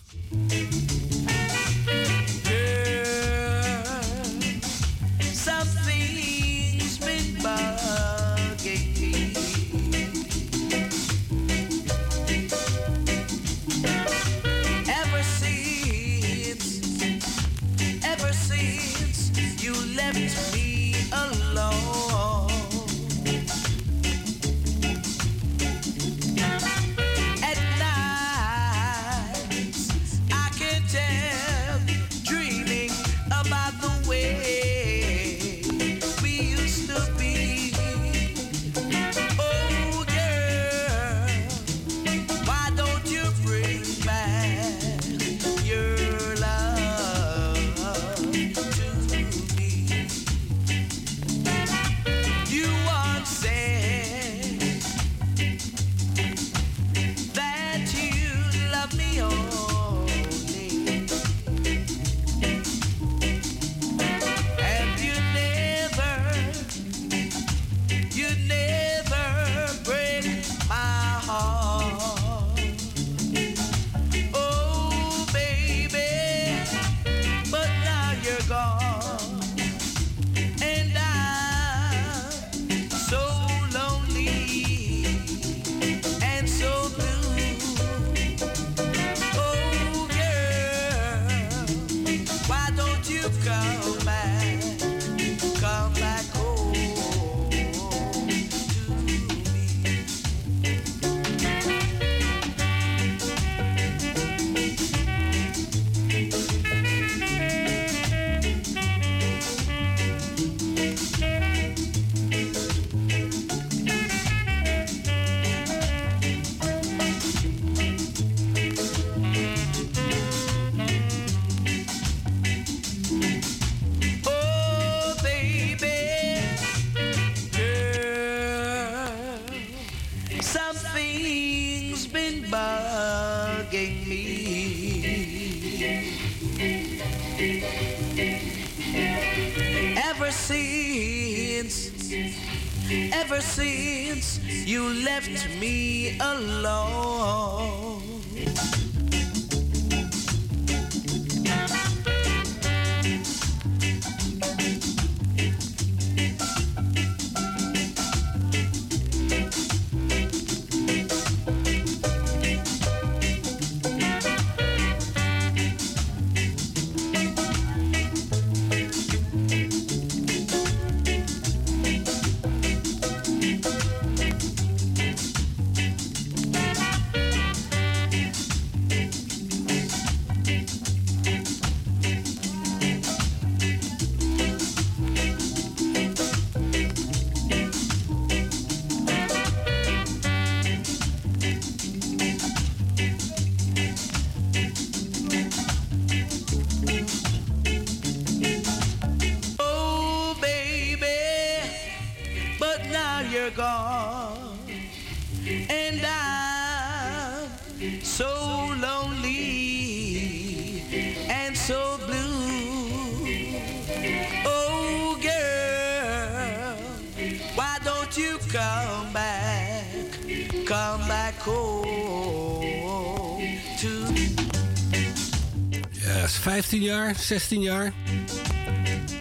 [227.16, 227.94] Jaar, 16 jaar.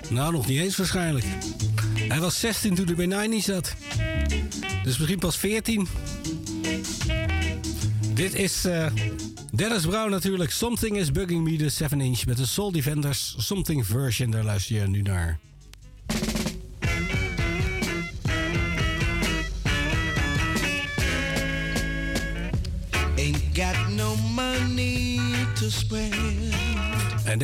[0.08, 1.24] Nou, nog niet eens waarschijnlijk.
[2.08, 3.74] Hij was 16 toen hij bij Nine zat.
[4.82, 5.88] Dus misschien pas 14.
[8.14, 8.86] Dit is eh,
[9.52, 10.50] Dennis Brown natuurlijk.
[10.50, 13.34] Something is bugging me, de 7 inch met de Soul Defenders.
[13.38, 15.38] Something version, daar luister je nu naar.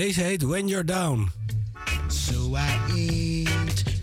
[0.08, 1.30] Deze heet When You're Down.
[2.08, 3.46] so I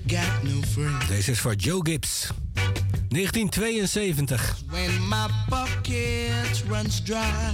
[0.07, 1.07] got no friends.
[1.07, 2.27] Deze is voor Joe Gibbs.
[3.10, 4.56] 1972.
[4.69, 7.53] When my pocket runs dry,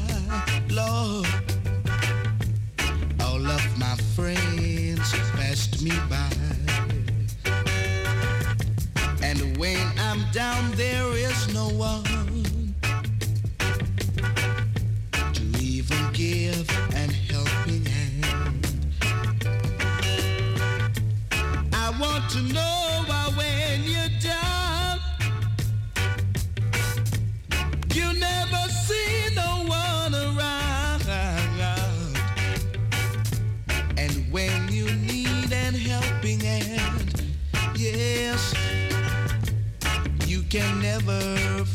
[0.67, 1.27] Lord,
[3.17, 6.29] all of my friends passed me by.
[9.21, 12.10] And when I'm down, there is no one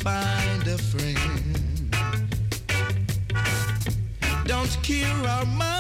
[0.07, 1.97] find a friend.
[4.47, 5.76] Don't care our much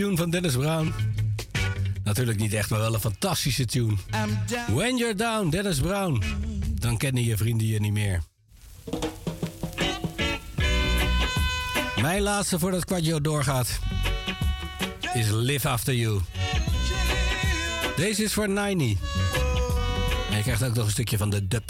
[0.00, 0.92] tune van Dennis Brown.
[2.04, 3.96] Natuurlijk niet echt, maar wel een fantastische tune.
[4.74, 6.22] When you're down, Dennis Brown.
[6.68, 8.22] Dan kennen je vrienden je niet meer.
[12.00, 13.78] Mijn laatste voordat kwartje doorgaat
[15.14, 16.20] is Live After You.
[17.96, 18.98] Deze is voor 90.
[20.30, 21.69] En je krijgt ook nog een stukje van de dub.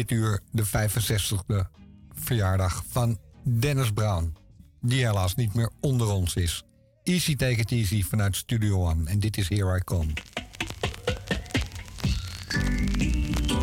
[0.00, 1.68] dit uur de 65e
[2.14, 4.36] verjaardag van Dennis Brown.
[4.80, 6.64] Die helaas niet meer onder ons is.
[7.02, 9.10] Easy Take It Easy vanuit Studio One.
[9.10, 10.12] En dit is Here I Come.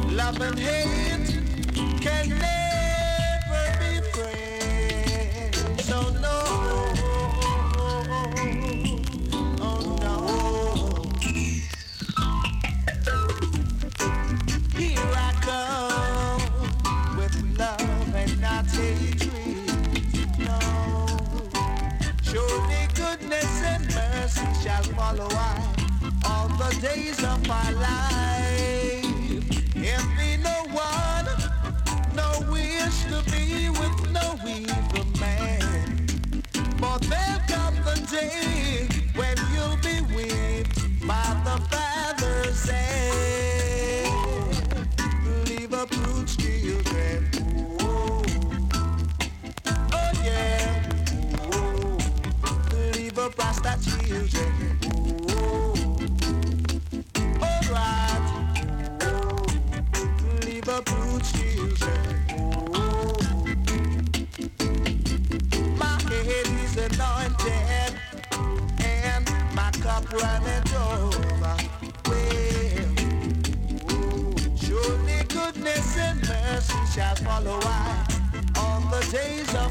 [0.09, 1.41] Love and hate
[1.99, 2.56] can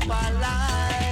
[0.07, 1.06] my life.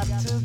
[0.00, 0.39] up to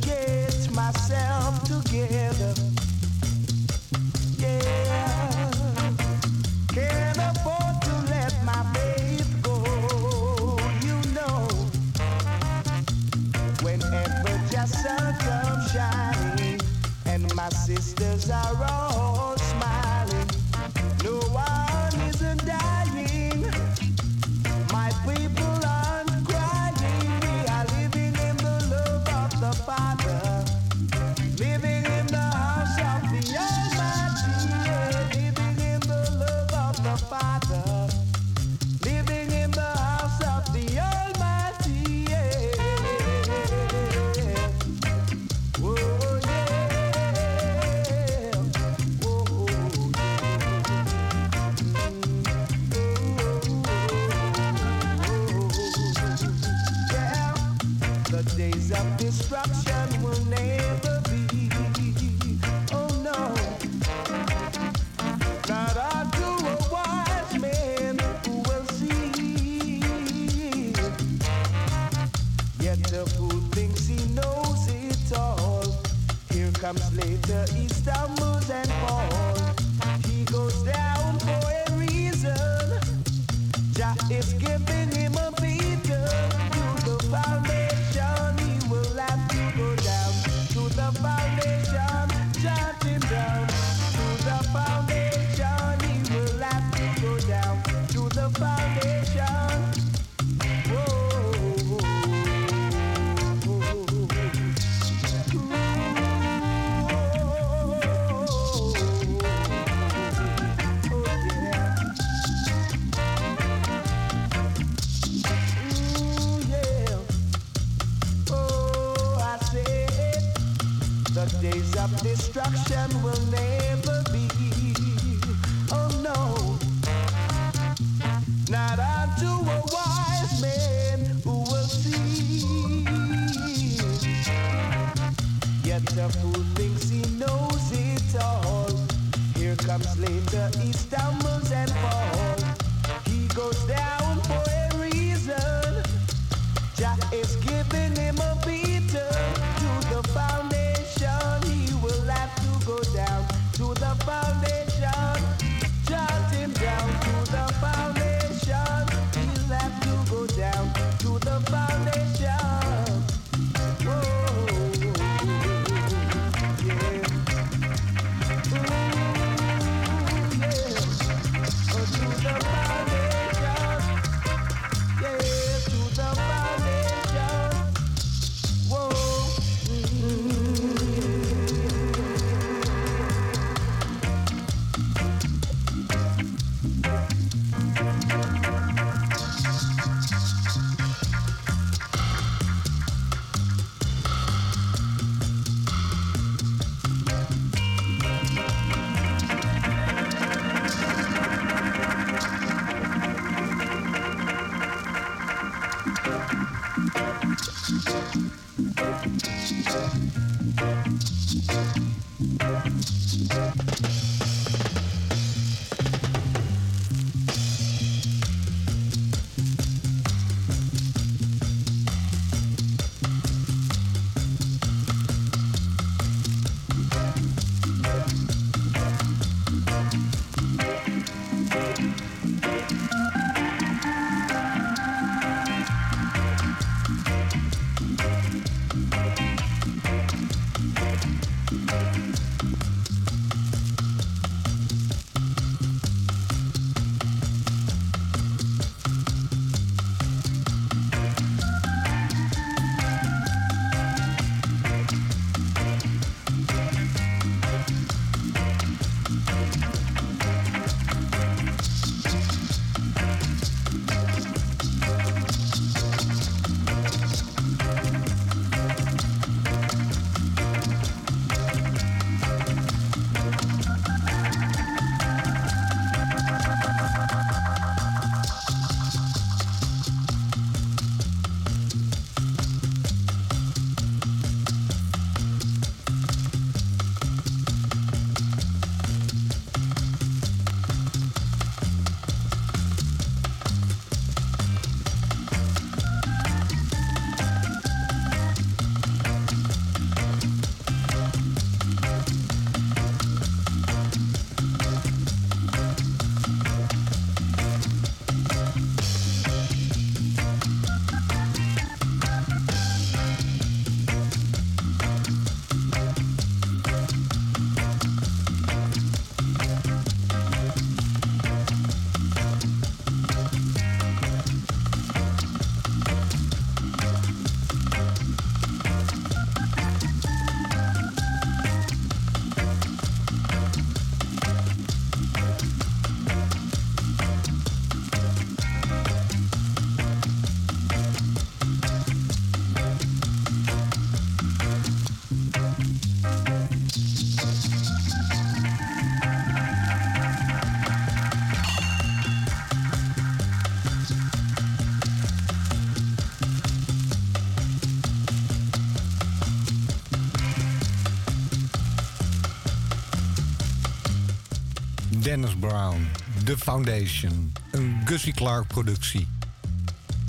[365.15, 365.87] Dennis Brown,
[366.23, 367.33] The Foundation.
[367.51, 369.07] Een Gussie Clark productie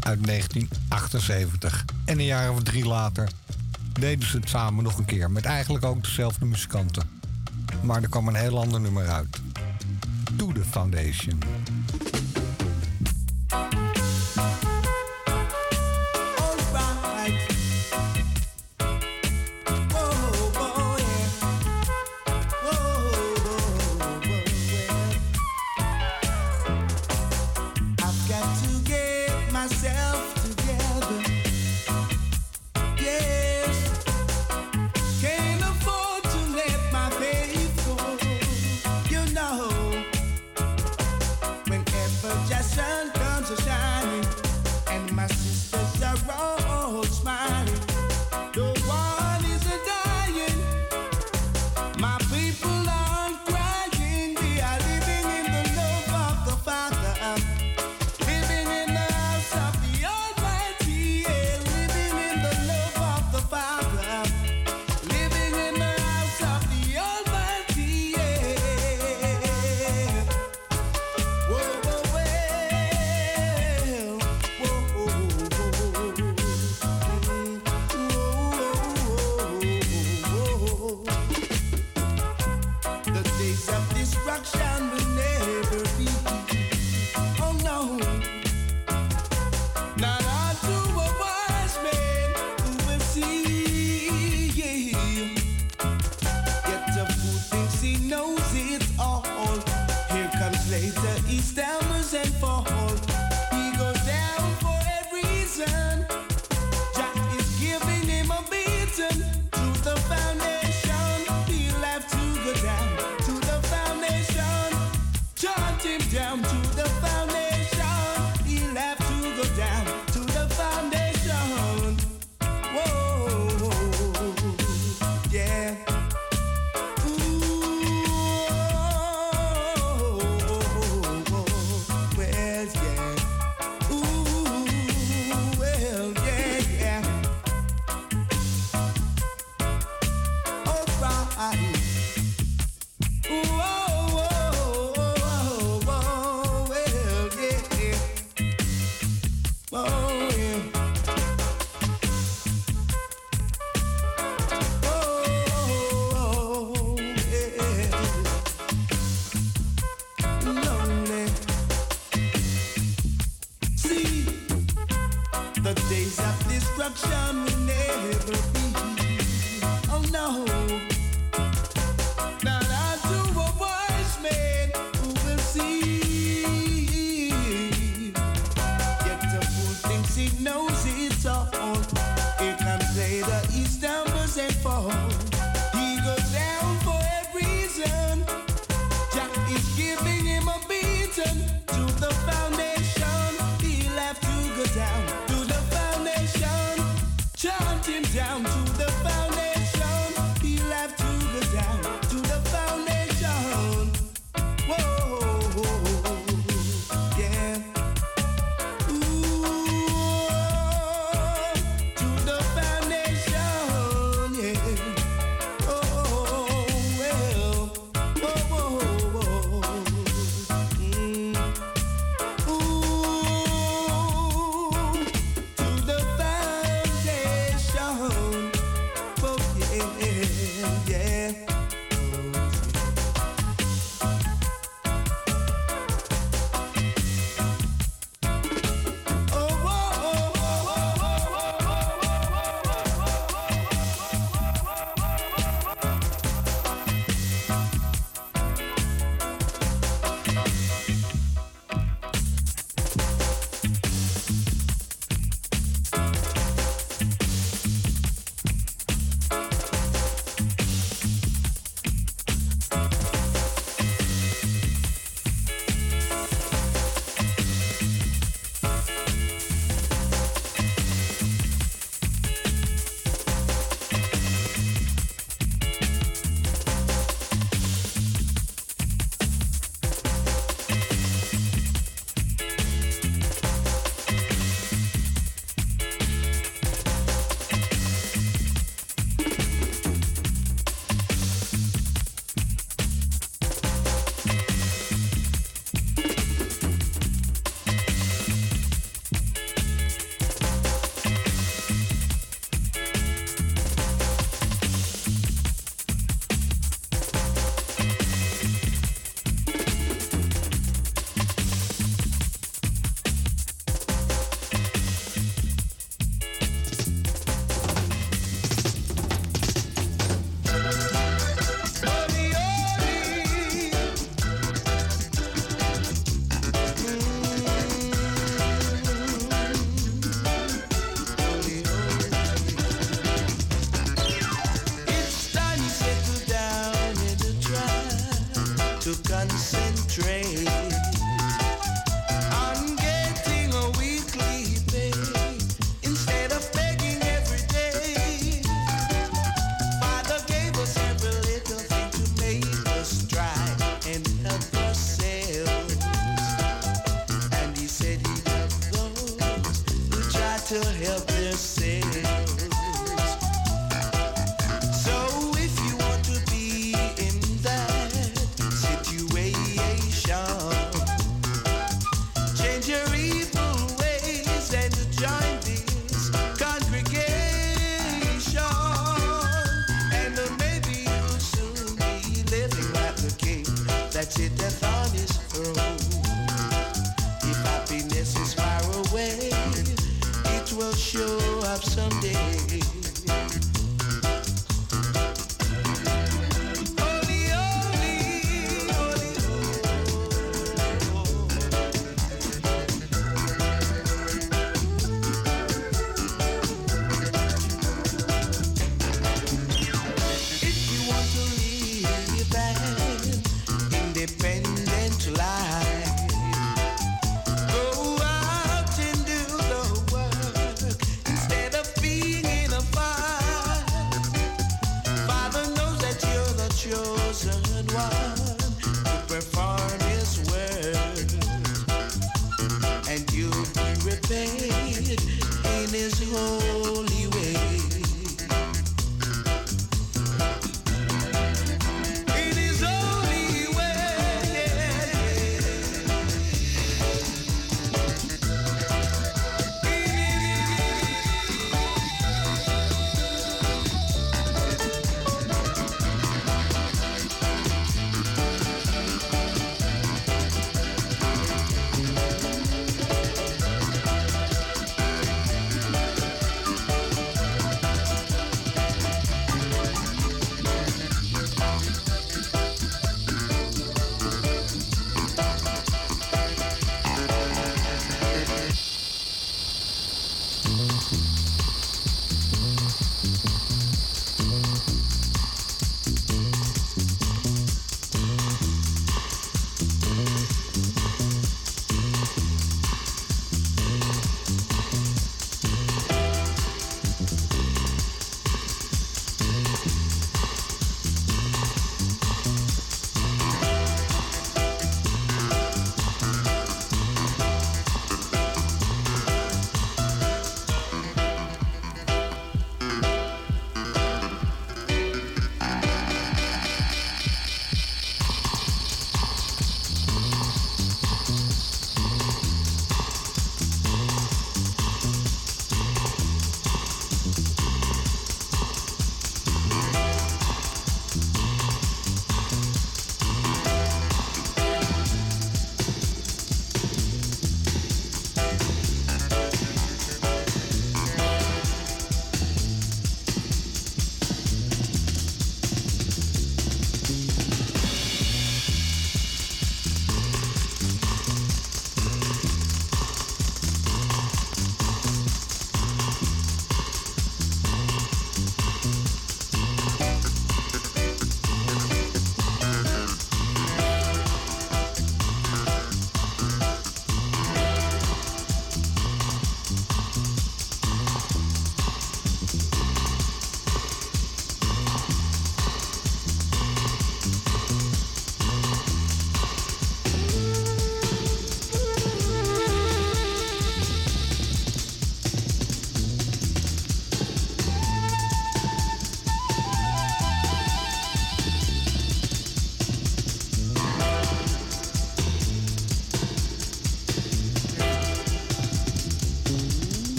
[0.00, 1.84] uit 1978.
[2.04, 3.28] En een jaar of drie later
[3.92, 5.30] deden ze het samen nog een keer.
[5.30, 7.08] Met eigenlijk ook dezelfde muzikanten.
[7.82, 9.40] Maar er kwam een heel ander nummer uit.
[10.36, 11.33] To The Foundation.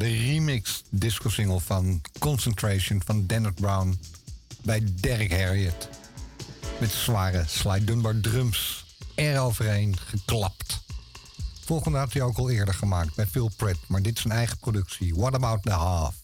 [0.00, 3.98] de remix disco single van Concentration van Dennett Brown
[4.62, 5.88] bij Derek Harriet.
[6.78, 10.80] Met zware Sly Dunbar drums eroverheen geklapt.
[11.64, 14.58] Volgende had hij ook al eerder gemaakt bij Phil Pratt, maar dit is een eigen
[14.58, 15.14] productie.
[15.14, 16.14] What About The Half?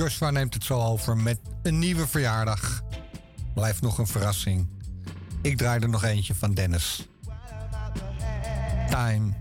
[0.00, 2.82] Joshua neemt het zo over met een nieuwe verjaardag.
[3.54, 4.68] Blijft nog een verrassing.
[5.42, 7.08] Ik draai er nog eentje van Dennis.
[8.90, 9.32] Time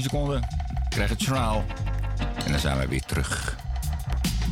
[0.00, 0.46] 10 seconden.
[0.88, 1.64] Krijg het journaal.
[2.44, 3.56] En dan zijn we weer terug.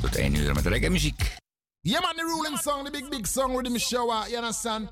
[0.00, 1.36] Tot 1 uur met reggae muziek.
[1.80, 4.88] Yeah, man, the ruling song, the big, big song with the shower, you understand?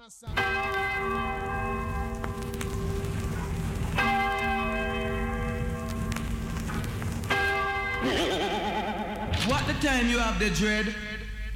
[9.46, 10.94] What the time you have the dread?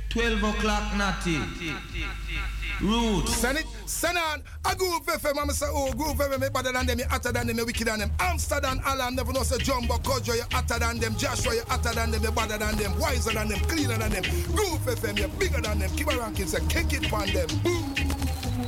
[0.08, 1.38] 12 o'clock, natty.
[2.80, 3.36] Roots.
[3.36, 4.42] Send it, send on.
[4.64, 7.46] A Groove FM, I'm say, oh, Groove FM, me better than them, you hotter than
[7.46, 8.10] them, you wicked than them.
[8.40, 11.14] Amsterdam, Alan, never know, say, Jumbo, Kojo, you hotter than them.
[11.16, 12.98] Joshua, you hotter than them, you better than them.
[12.98, 14.22] Wiser than them, cleaner than them.
[14.56, 15.90] Groove FM, you bigger than them.
[15.90, 17.46] Keep a ranking, say, kick it on them.
[17.62, 17.94] Boom.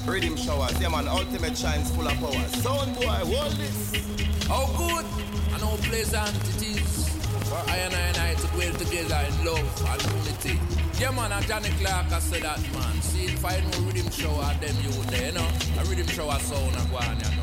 [0.05, 2.49] Riddim Showers, yeah man, ultimate shines full of power.
[2.61, 4.45] Sound boy, hold this.
[4.47, 5.07] How good
[5.55, 7.09] and how pleasant it is
[7.49, 10.61] for I and I and I to dwell together in love and unity.
[11.01, 13.01] Yeah man, and Johnny Clarke I said that man.
[13.01, 15.49] See if I know Riddim Shower them you there, eh, you know.
[15.81, 17.42] A Riddim Shower sound and go on, you know.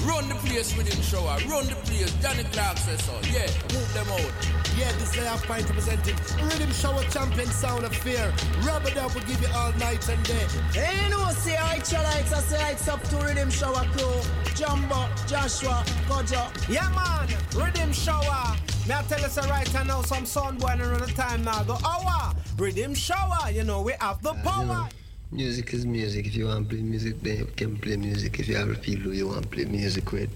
[0.00, 0.08] See?
[0.08, 2.12] Run the place Riddim Shower, run the place.
[2.22, 3.12] Johnny Clarke says so.
[3.32, 4.32] Yeah, move them out.
[4.78, 8.32] Yeah, this is half pint representing Riddim Shower Champion Sound of Fear.
[8.62, 10.46] Rub it up, will give you all night and day.
[10.72, 14.20] Hey, you know, say I likes, I say it's up to Riddim Shower crew.
[14.54, 16.50] Jumbo, Joshua, Kojo.
[16.68, 18.56] Yeah, man, Riddim Shower.
[18.88, 21.62] May I tell us a right now, some sound boy and around the time now.
[21.62, 24.88] Go, hour, Riddim Shower, you know, we have the power.
[25.30, 26.26] Music is music.
[26.26, 28.38] If you want to play music, then you can play music.
[28.38, 30.28] If you have a feel you want to play music with,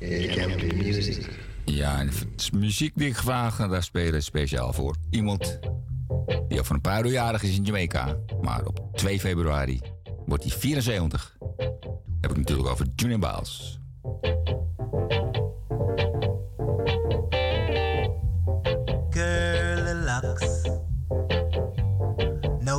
[0.00, 1.28] can music.
[1.64, 4.96] Ja, en het is muziek die ik vraag, daar spelen speciaal voor.
[5.10, 5.58] Iemand
[6.48, 8.18] die over een paar jarig is in Jamaica.
[8.40, 9.80] Maar op 2 februari
[10.26, 11.36] wordt hij 74.
[12.20, 13.80] Heb ik natuurlijk over Junior Biles.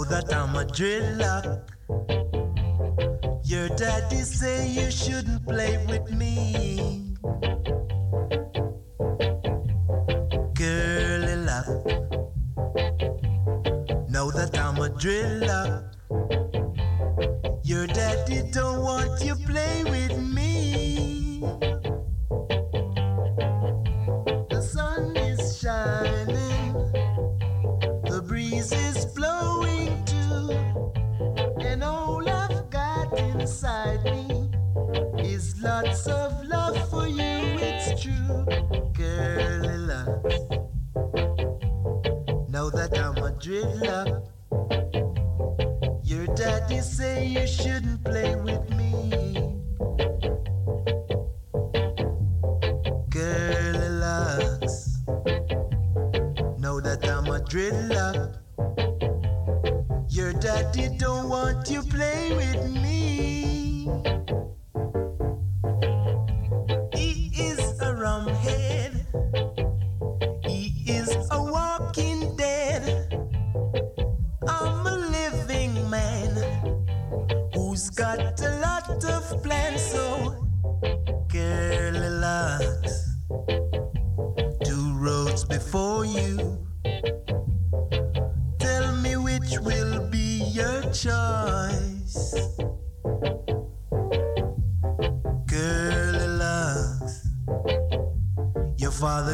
[0.09, 1.63] That I'm a dreadlock.
[3.43, 7.15] Your daddy say you shouldn't play with me.
[10.55, 11.85] Curly love.
[14.09, 15.83] Know that I'm a dreadlock.
[17.63, 20.86] Your daddy don't want you play with me.
[35.67, 37.37] Lots of love for you.
[37.69, 38.45] It's true,
[38.93, 40.23] girly love.
[42.49, 44.09] Know that I'm a dreadlock.
[46.03, 49.26] Your daddy say you shouldn't play with me.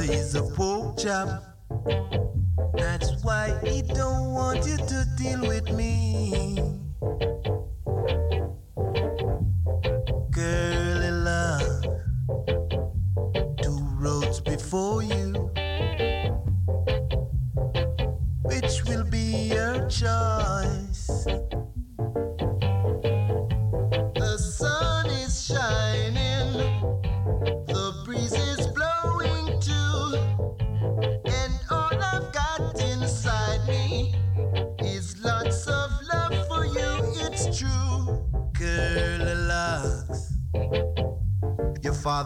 [0.03, 1.29] he's a poor chap.
[2.75, 5.52] That's why he don't want you to deal with.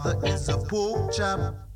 [0.02, 1.67] father is a pork chap.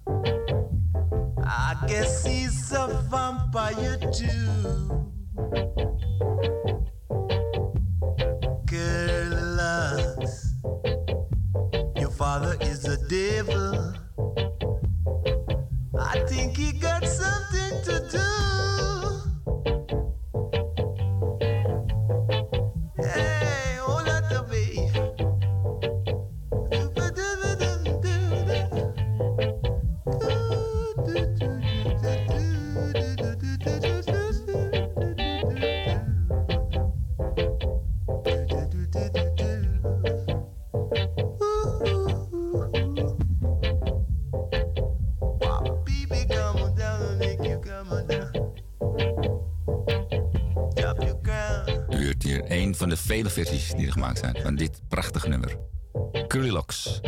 [53.31, 55.57] versies die er gemaakt zijn van dit prachtige nummer.
[56.29, 57.01] Curlylox.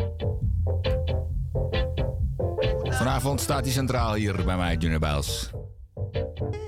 [2.83, 5.51] Vanavond staat hij centraal hier bij mij, Junior Biles.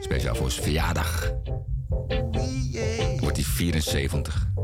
[0.00, 1.32] Speciaal voor zijn verjaardag.
[3.20, 4.54] Wordt hij 74.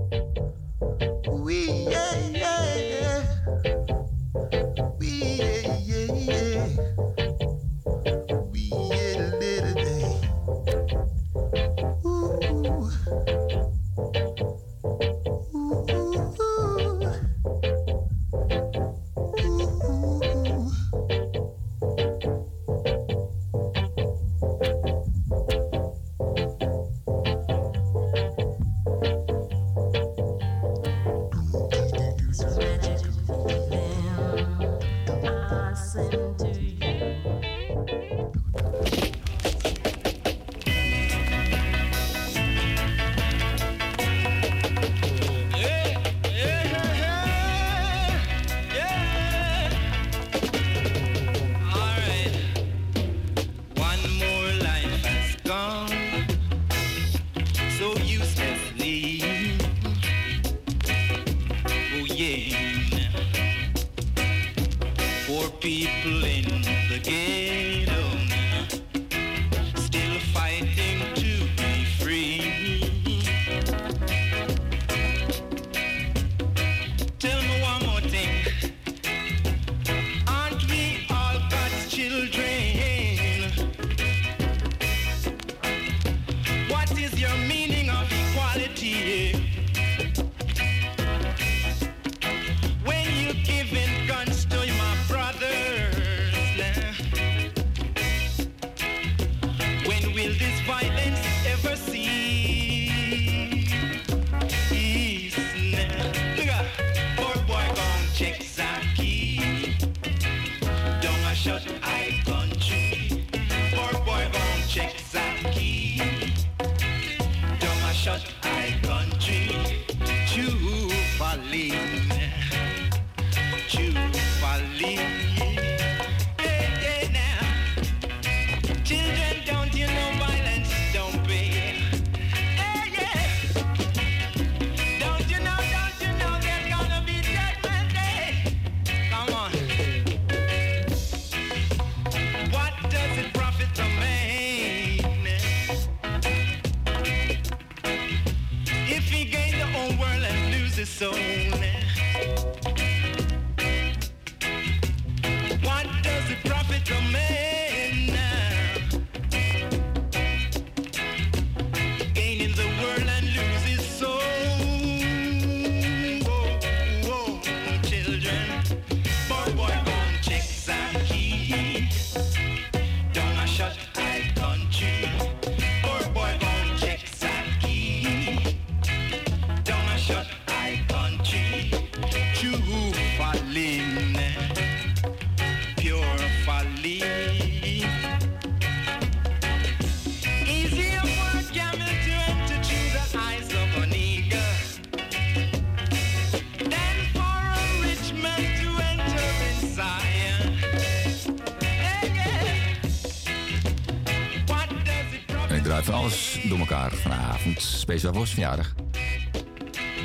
[207.33, 208.75] vanavond speciaal voor zijn verjaardag.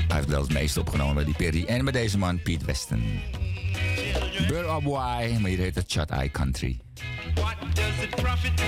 [0.07, 3.03] Hij heeft wel het meeste opgenomen bij die Perry en met deze man Piet Westen.
[4.47, 6.79] Burr up why, maar hier heet het Chat Eye Country.
[7.33, 8.63] What does it profit to?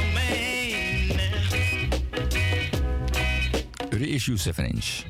[3.89, 5.08] Reissue 7 inch.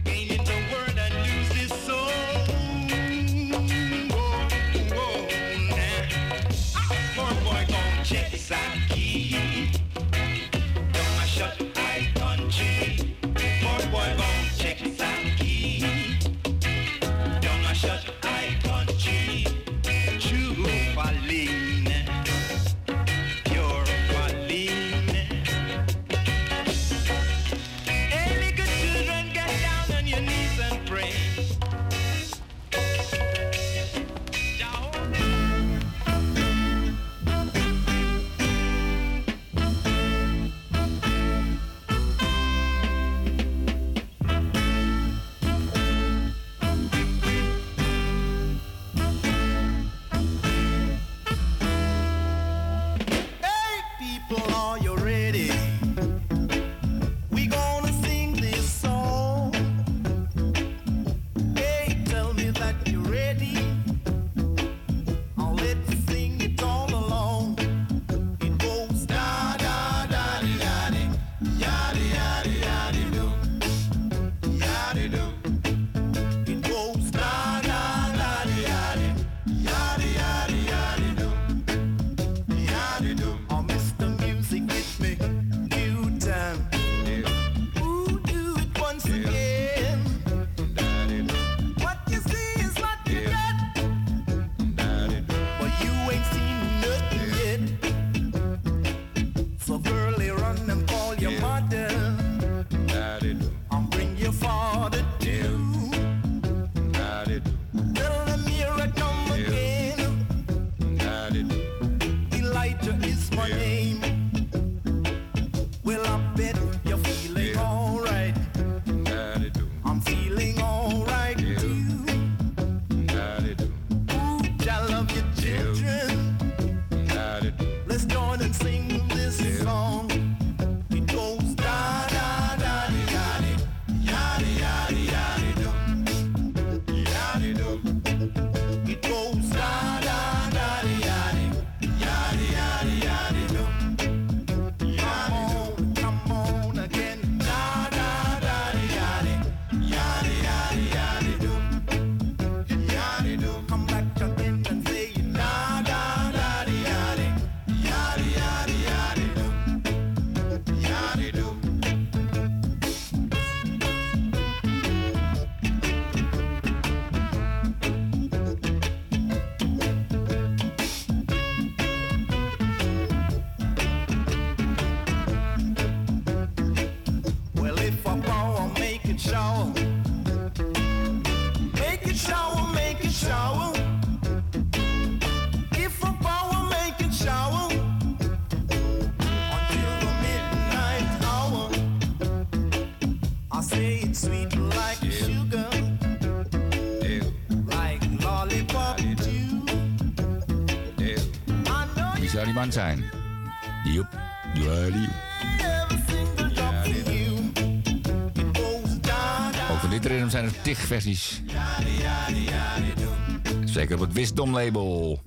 [213.65, 215.21] Zeker op het Wisdom label.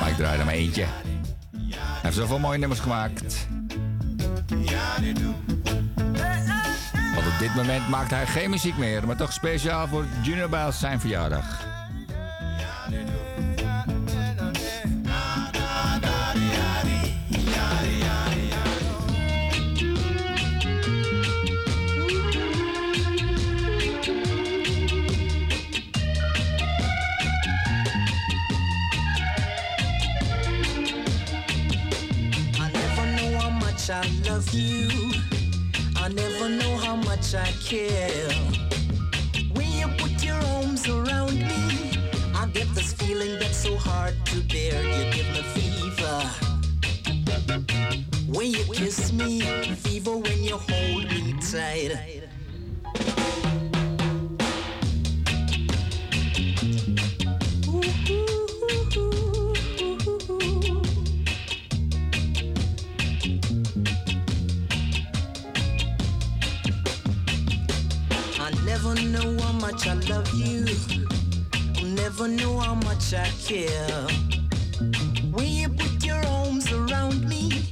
[0.00, 0.84] Maar ik draai er maar eentje.
[1.80, 3.46] Hij heeft zoveel mooie nummers gemaakt.
[7.14, 10.78] Want op dit moment maakt hij geen muziek meer, maar toch speciaal voor Junior Biles
[10.78, 11.59] zijn verjaardag.
[68.70, 70.64] Never know how much I love you.
[71.76, 74.06] I'll never know how much I care.
[75.32, 77.64] When you put your arms around me,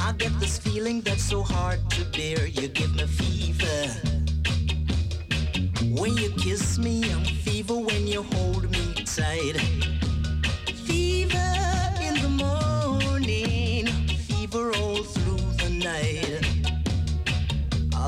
[0.00, 2.46] I get this feeling that's so hard to bear.
[2.46, 3.80] You give me fever.
[6.00, 9.56] When you kiss me, I'm fever when you hold me tight.
[10.86, 11.50] Fever
[12.06, 13.86] in the morning,
[14.28, 16.42] fever all through the night.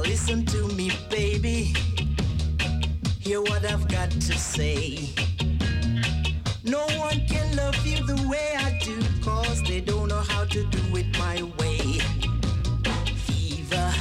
[0.05, 1.75] Listen to me, baby.
[3.27, 5.09] Hear what I've got to say.
[6.63, 10.65] No one can love you the way I do, cause they don't know how to
[10.67, 11.99] do it my way.
[13.27, 13.93] Fever.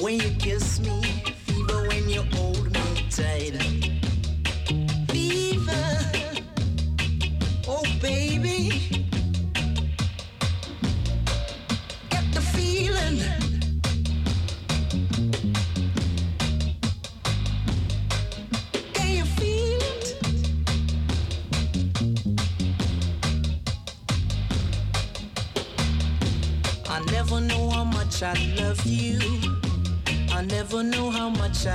[0.00, 1.13] When you kiss me,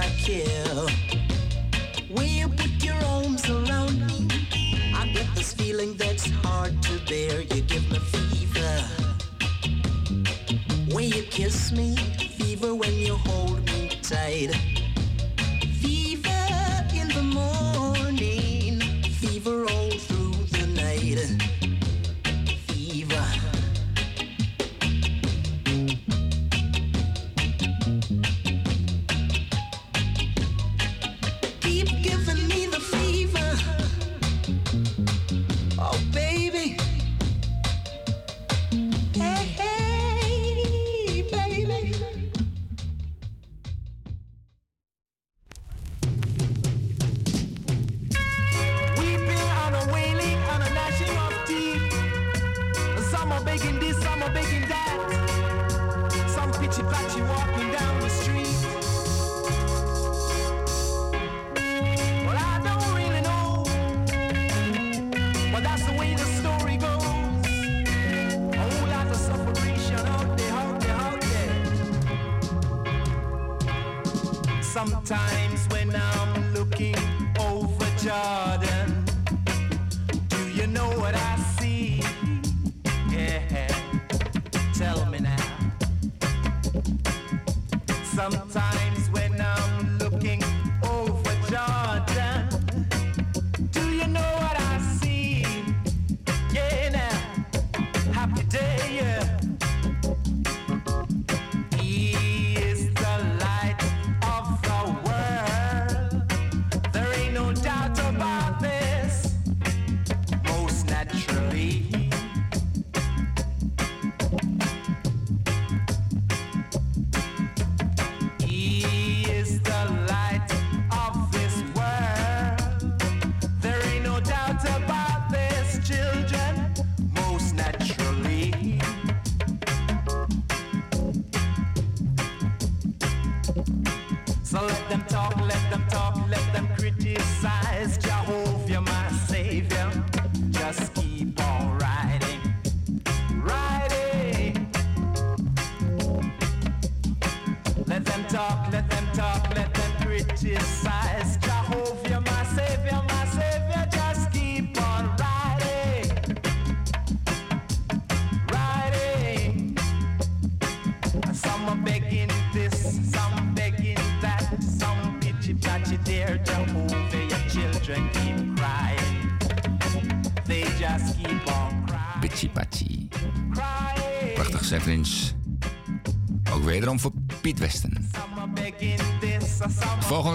[0.10, 0.69] much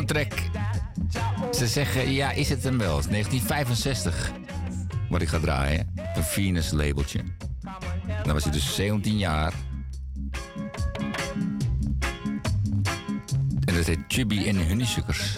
[0.06, 0.32] track.
[1.52, 2.96] Ze zeggen, ja, is het hem wel?
[2.96, 4.32] Het is 1965.
[5.08, 5.92] Wat ik ga draaien.
[6.14, 7.20] Een Venus labeltje.
[8.22, 9.52] Dan was hij dus 17 jaar.
[13.64, 15.36] En dat heet Chubby en Honeysuckers.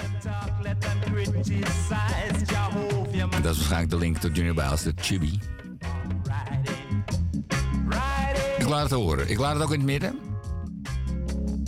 [3.30, 5.38] En dat is waarschijnlijk de link tot Junior Biles, de Chubby.
[8.58, 9.30] Ik laat het horen.
[9.30, 10.18] Ik laat het ook in het midden.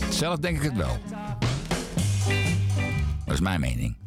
[0.09, 0.97] Zelf denk ik het wel.
[3.39, 3.98] Is mijn mening.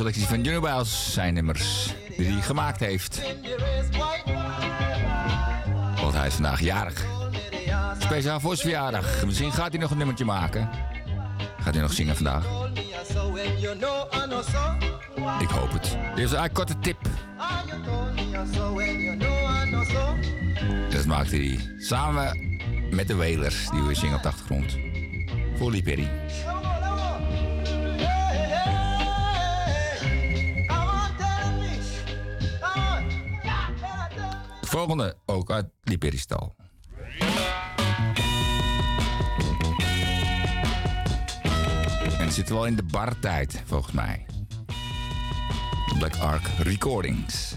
[0.00, 3.22] selectie van Junior Biles zijn nummers die hij gemaakt heeft.
[6.00, 7.04] Want hij is vandaag jarig.
[7.98, 9.24] Speciaal voor zijn verjaardag.
[9.24, 10.70] Misschien gaat hij nog een nummertje maken.
[11.60, 12.44] Gaat hij nog zingen vandaag?
[15.40, 15.96] Ik hoop het.
[16.14, 16.98] Dit is een korte tip.
[20.90, 22.58] Dat maakt hij samen
[22.90, 24.78] met de Wailers die we zingen op de achtergrond.
[25.56, 26.10] Voor Lee Perry.
[34.90, 36.54] volgende ook uit Liberistal.
[42.18, 44.26] En het zit wel in de bartijd, volgens mij.
[45.98, 47.49] Black Ark Recordings.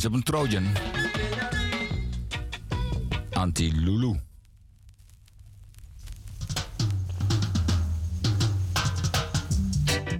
[0.00, 0.66] zijn ze op een Trojan.
[3.32, 4.20] Anti-Lulu.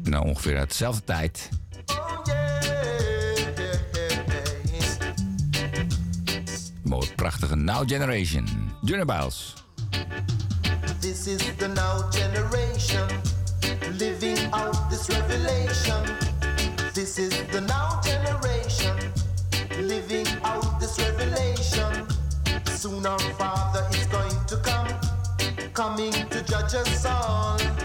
[0.03, 1.49] Nou, ongeveer uit dezelfde tijd.
[6.83, 8.73] Mooi prachtige Now Generation.
[8.83, 9.55] Junior Biles.
[10.99, 13.09] This is the Now Generation.
[13.99, 16.05] Living out this revelation.
[16.93, 18.46] This is the Now Generation.
[26.69, 27.76] Just all.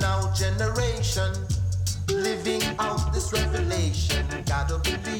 [0.00, 1.32] now generation
[2.08, 4.26] living out this revelation.
[4.46, 5.19] Gotta believe.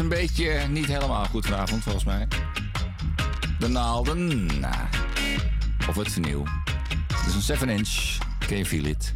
[0.00, 2.28] een beetje niet helemaal goed vanavond, volgens mij.
[3.58, 4.46] De naalden.
[4.60, 4.74] Nou,
[5.88, 6.44] of het vernieuw.
[7.14, 8.18] Het is een 7-inch.
[8.38, 9.14] Can you feel it?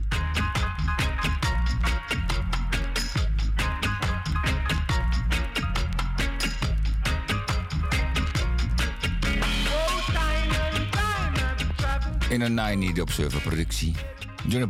[12.29, 13.95] in een 9 Need Observer productie.
[14.47, 14.67] Johnny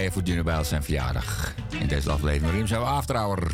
[0.00, 1.54] draaien voor Junior Bijl zijn verjaardag.
[1.80, 3.50] In deze aflevering Rim zijn we After Hour.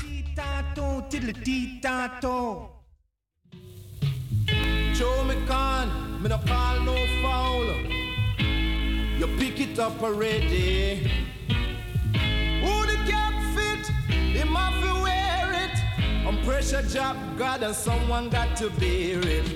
[4.94, 5.89] Show me can,
[6.23, 7.65] me no call no foul.
[9.18, 11.10] You pick it up already.
[12.62, 15.83] Who the cap fit, him have wear it.
[16.26, 19.56] On pressure job, God and someone got to bear it.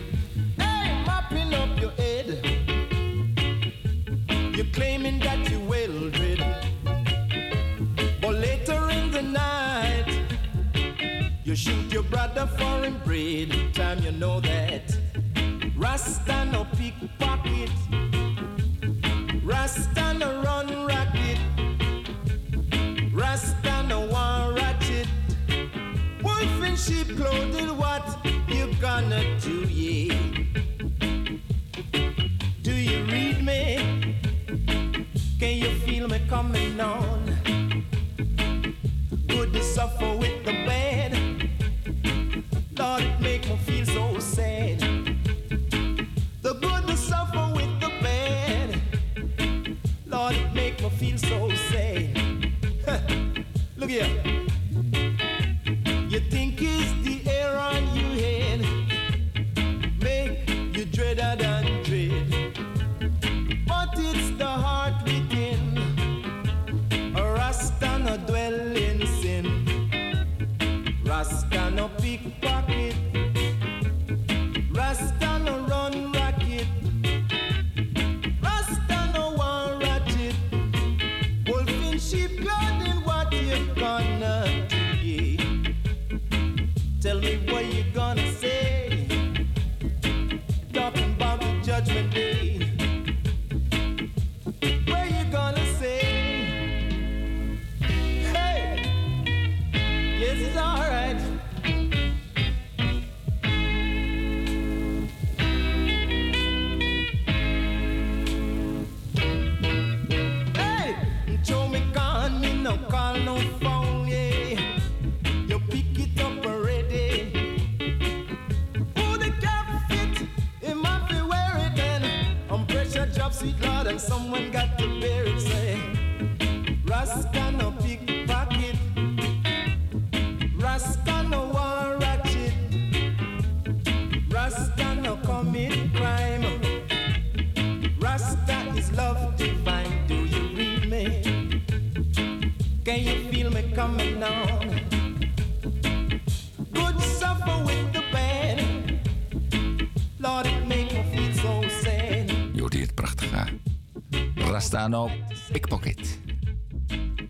[154.80, 155.10] ik pak
[155.52, 156.18] Pickpocket.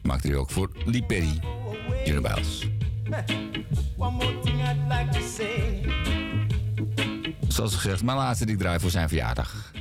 [0.02, 1.40] Maakt hij ook voor Lee Perry,
[2.04, 2.68] Junior Biles.
[7.48, 9.72] Zoals gezegd, mijn laatste die ik draai voor zijn verjaardag.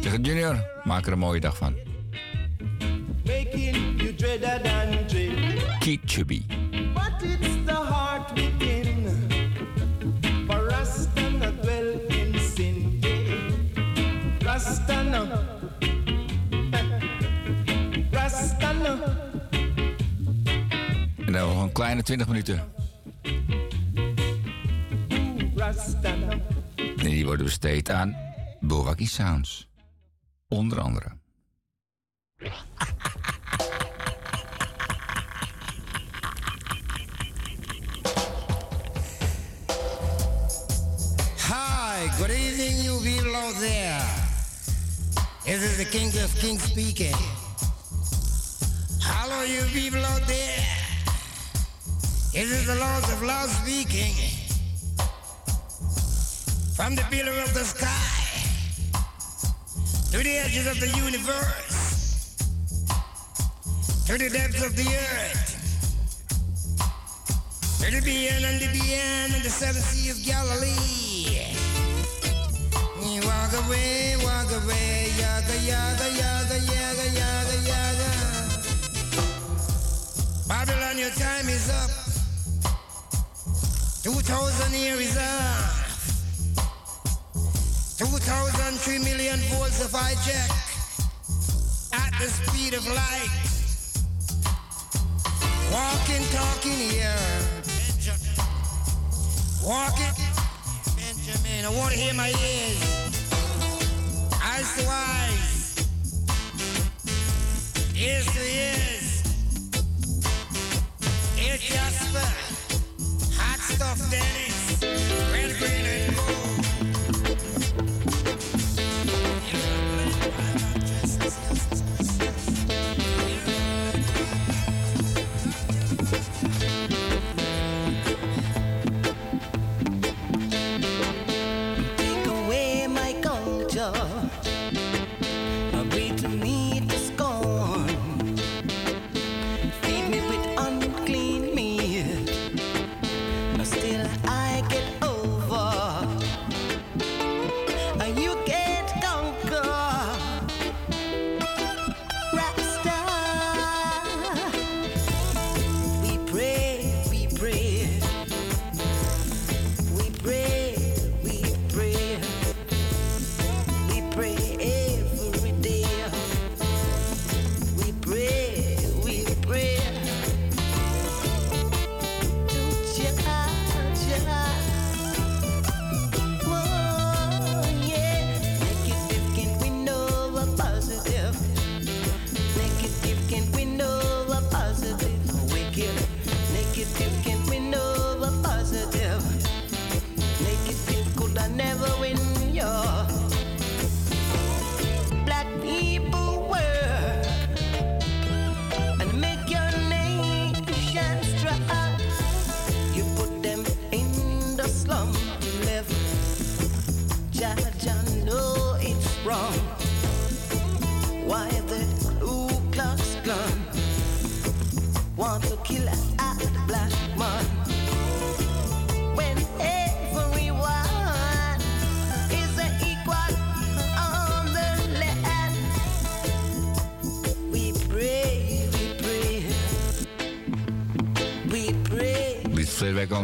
[0.00, 1.85] Zeg junior, maak er een mooie dag van.
[22.16, 22.72] 20 minuten.
[26.96, 28.16] En die worden besteed aan
[28.60, 29.68] Bowaki Sounds.
[30.48, 31.15] Onder andere.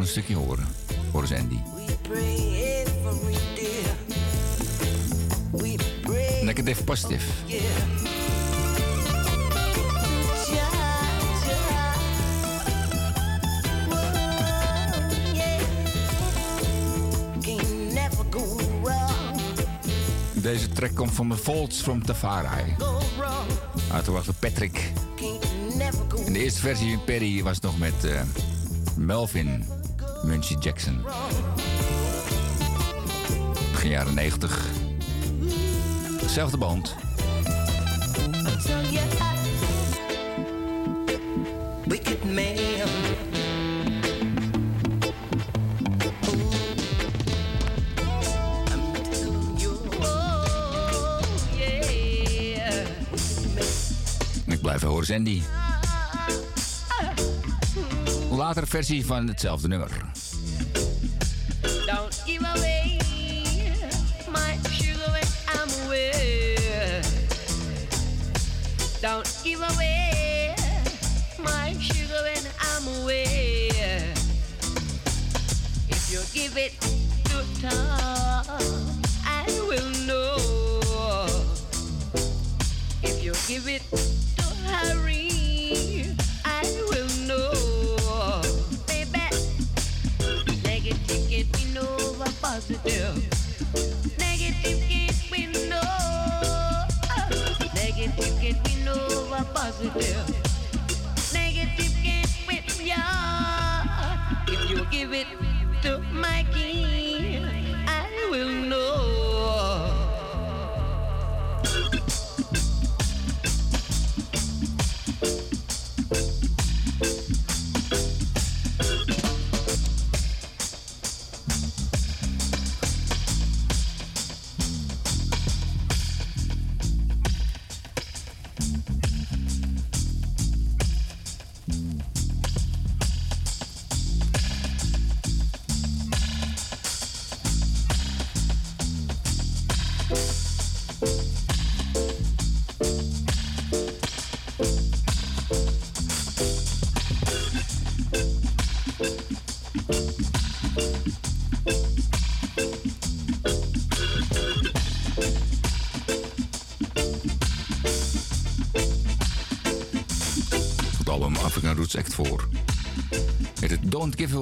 [0.03, 0.67] een stukje horen.
[1.11, 1.59] Voor Sandy.
[6.43, 7.25] Negative positief.
[20.33, 22.77] Deze track komt van de Volts from Tafari.
[23.93, 24.93] Uit de Patrick.
[26.27, 28.21] De eerste versie van Perry was nog met eh,
[28.97, 29.82] Melvin.
[30.25, 31.05] Munchie Jackson.
[33.73, 34.67] Begin jaren 90.
[36.26, 36.94] Zelfde band.
[54.47, 55.42] Ik blijf blijven horen, Sandy.
[58.31, 60.12] Latere versie van hetzelfde nummer.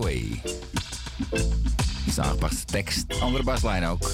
[0.01, 0.43] Away.
[2.07, 4.11] Iets aangepaste tekst, andere baslijn ook.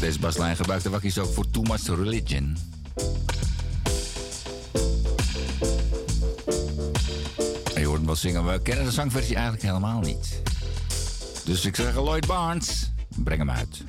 [0.00, 2.56] Deze baslijn gebruikte Wakkies ook voor Too Much Religion.
[7.74, 10.42] En je hoort hem wel zingen, we kennen de zangversie eigenlijk helemaal niet.
[11.44, 13.83] Dus ik zeg Lloyd Barnes, breng hem uit.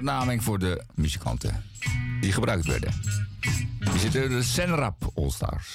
[0.00, 1.64] benaming voor de muzikanten
[2.20, 2.94] die gebruikt werden.
[3.78, 5.69] We zitten de Senrap All-Stars.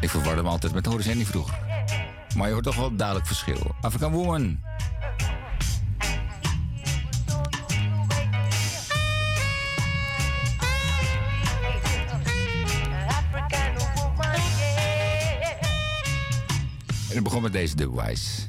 [0.00, 1.58] Ik verwar hem altijd met Horace Henry vroeger.
[2.36, 3.74] Maar je hoort toch wel duidelijk verschil.
[3.80, 4.42] African Woman.
[17.08, 18.40] En het begon met deze Dubwise.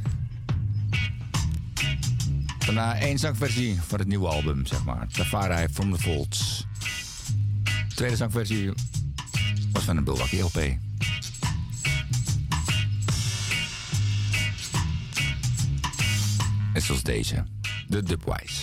[2.66, 5.08] Daarna één zangversie van het nieuwe album, zeg maar.
[5.08, 6.67] Tafari from the Vaults.
[7.64, 8.75] De tweede zangversie was
[9.85, 10.77] van een Bulwakker LP.
[16.73, 17.45] Net zoals deze,
[17.88, 18.55] de Dubwise.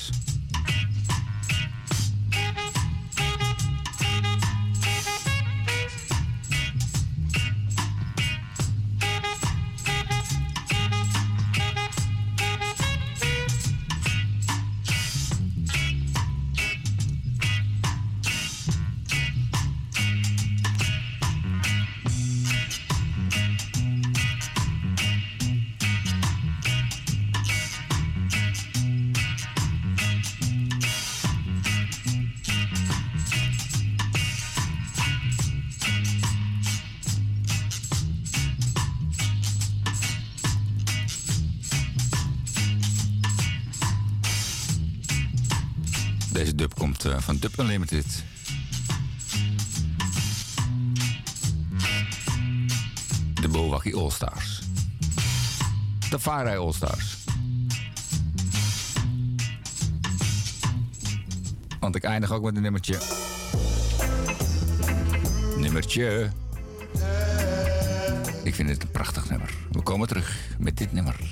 [46.32, 48.24] Deze dub komt eh, van Dub Unlimited.
[53.34, 54.62] De Milwaukee All Stars.
[56.10, 57.16] De Farai All Stars.
[61.80, 62.98] Want ik eindig ook met een nummertje.
[65.56, 66.30] Nummertje.
[68.44, 69.54] Ik vind het een prachtig nummer.
[69.72, 71.31] We komen terug met dit nummer.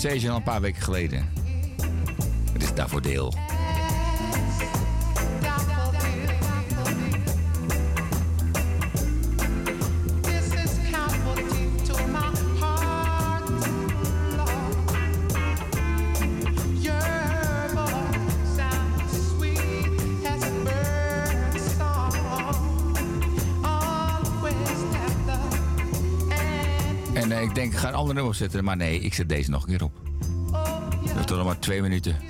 [0.00, 1.28] Stage al een paar weken geleden.
[2.52, 3.34] Het is daarvoor deel.
[28.14, 28.64] Denk, ik ga een ander nummer zetten.
[28.64, 29.92] Maar nee, ik zet deze nog een keer op.
[31.00, 32.29] We hebben toch nog maar twee minuten.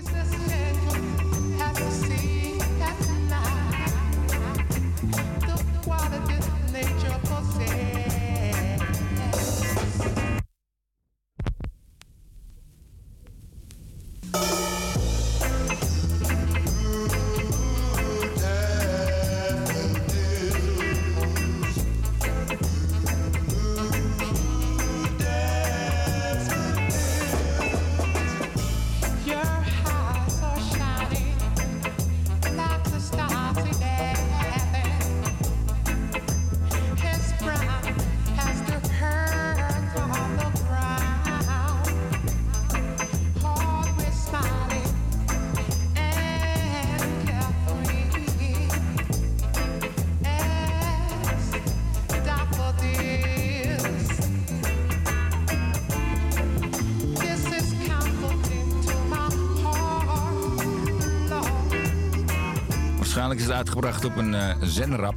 [63.91, 65.15] Op een eh zenrap.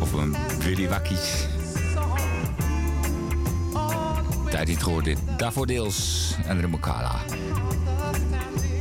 [0.00, 1.46] Of een Willy Wakkies.
[4.50, 5.18] Tijd niet gehoord dit.
[5.36, 7.20] Daffodils en de Mokala.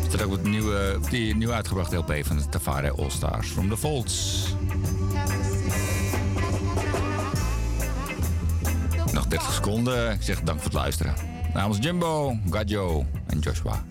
[0.07, 3.69] Staat ook op, het nieuwe, die nieuw uitgebrachte LP van de Tafare All Stars from
[3.69, 4.45] the Folds.
[9.14, 10.11] Nog 30 seconden.
[10.11, 11.14] Ik zeg dank voor het luisteren.
[11.53, 13.83] Namens Jumbo, Gadjo en Joshua.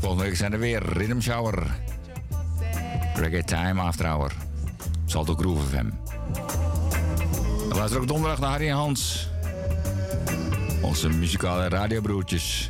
[0.00, 1.86] Volgende week zijn er weer Rhythm Shower.
[3.28, 4.32] Reggae Time After Hour.
[5.06, 5.86] Salto Groove FM.
[7.68, 9.28] We luisteren ook donderdag naar Harry en Hans.
[10.82, 12.67] Onze muzikale radiobroertjes.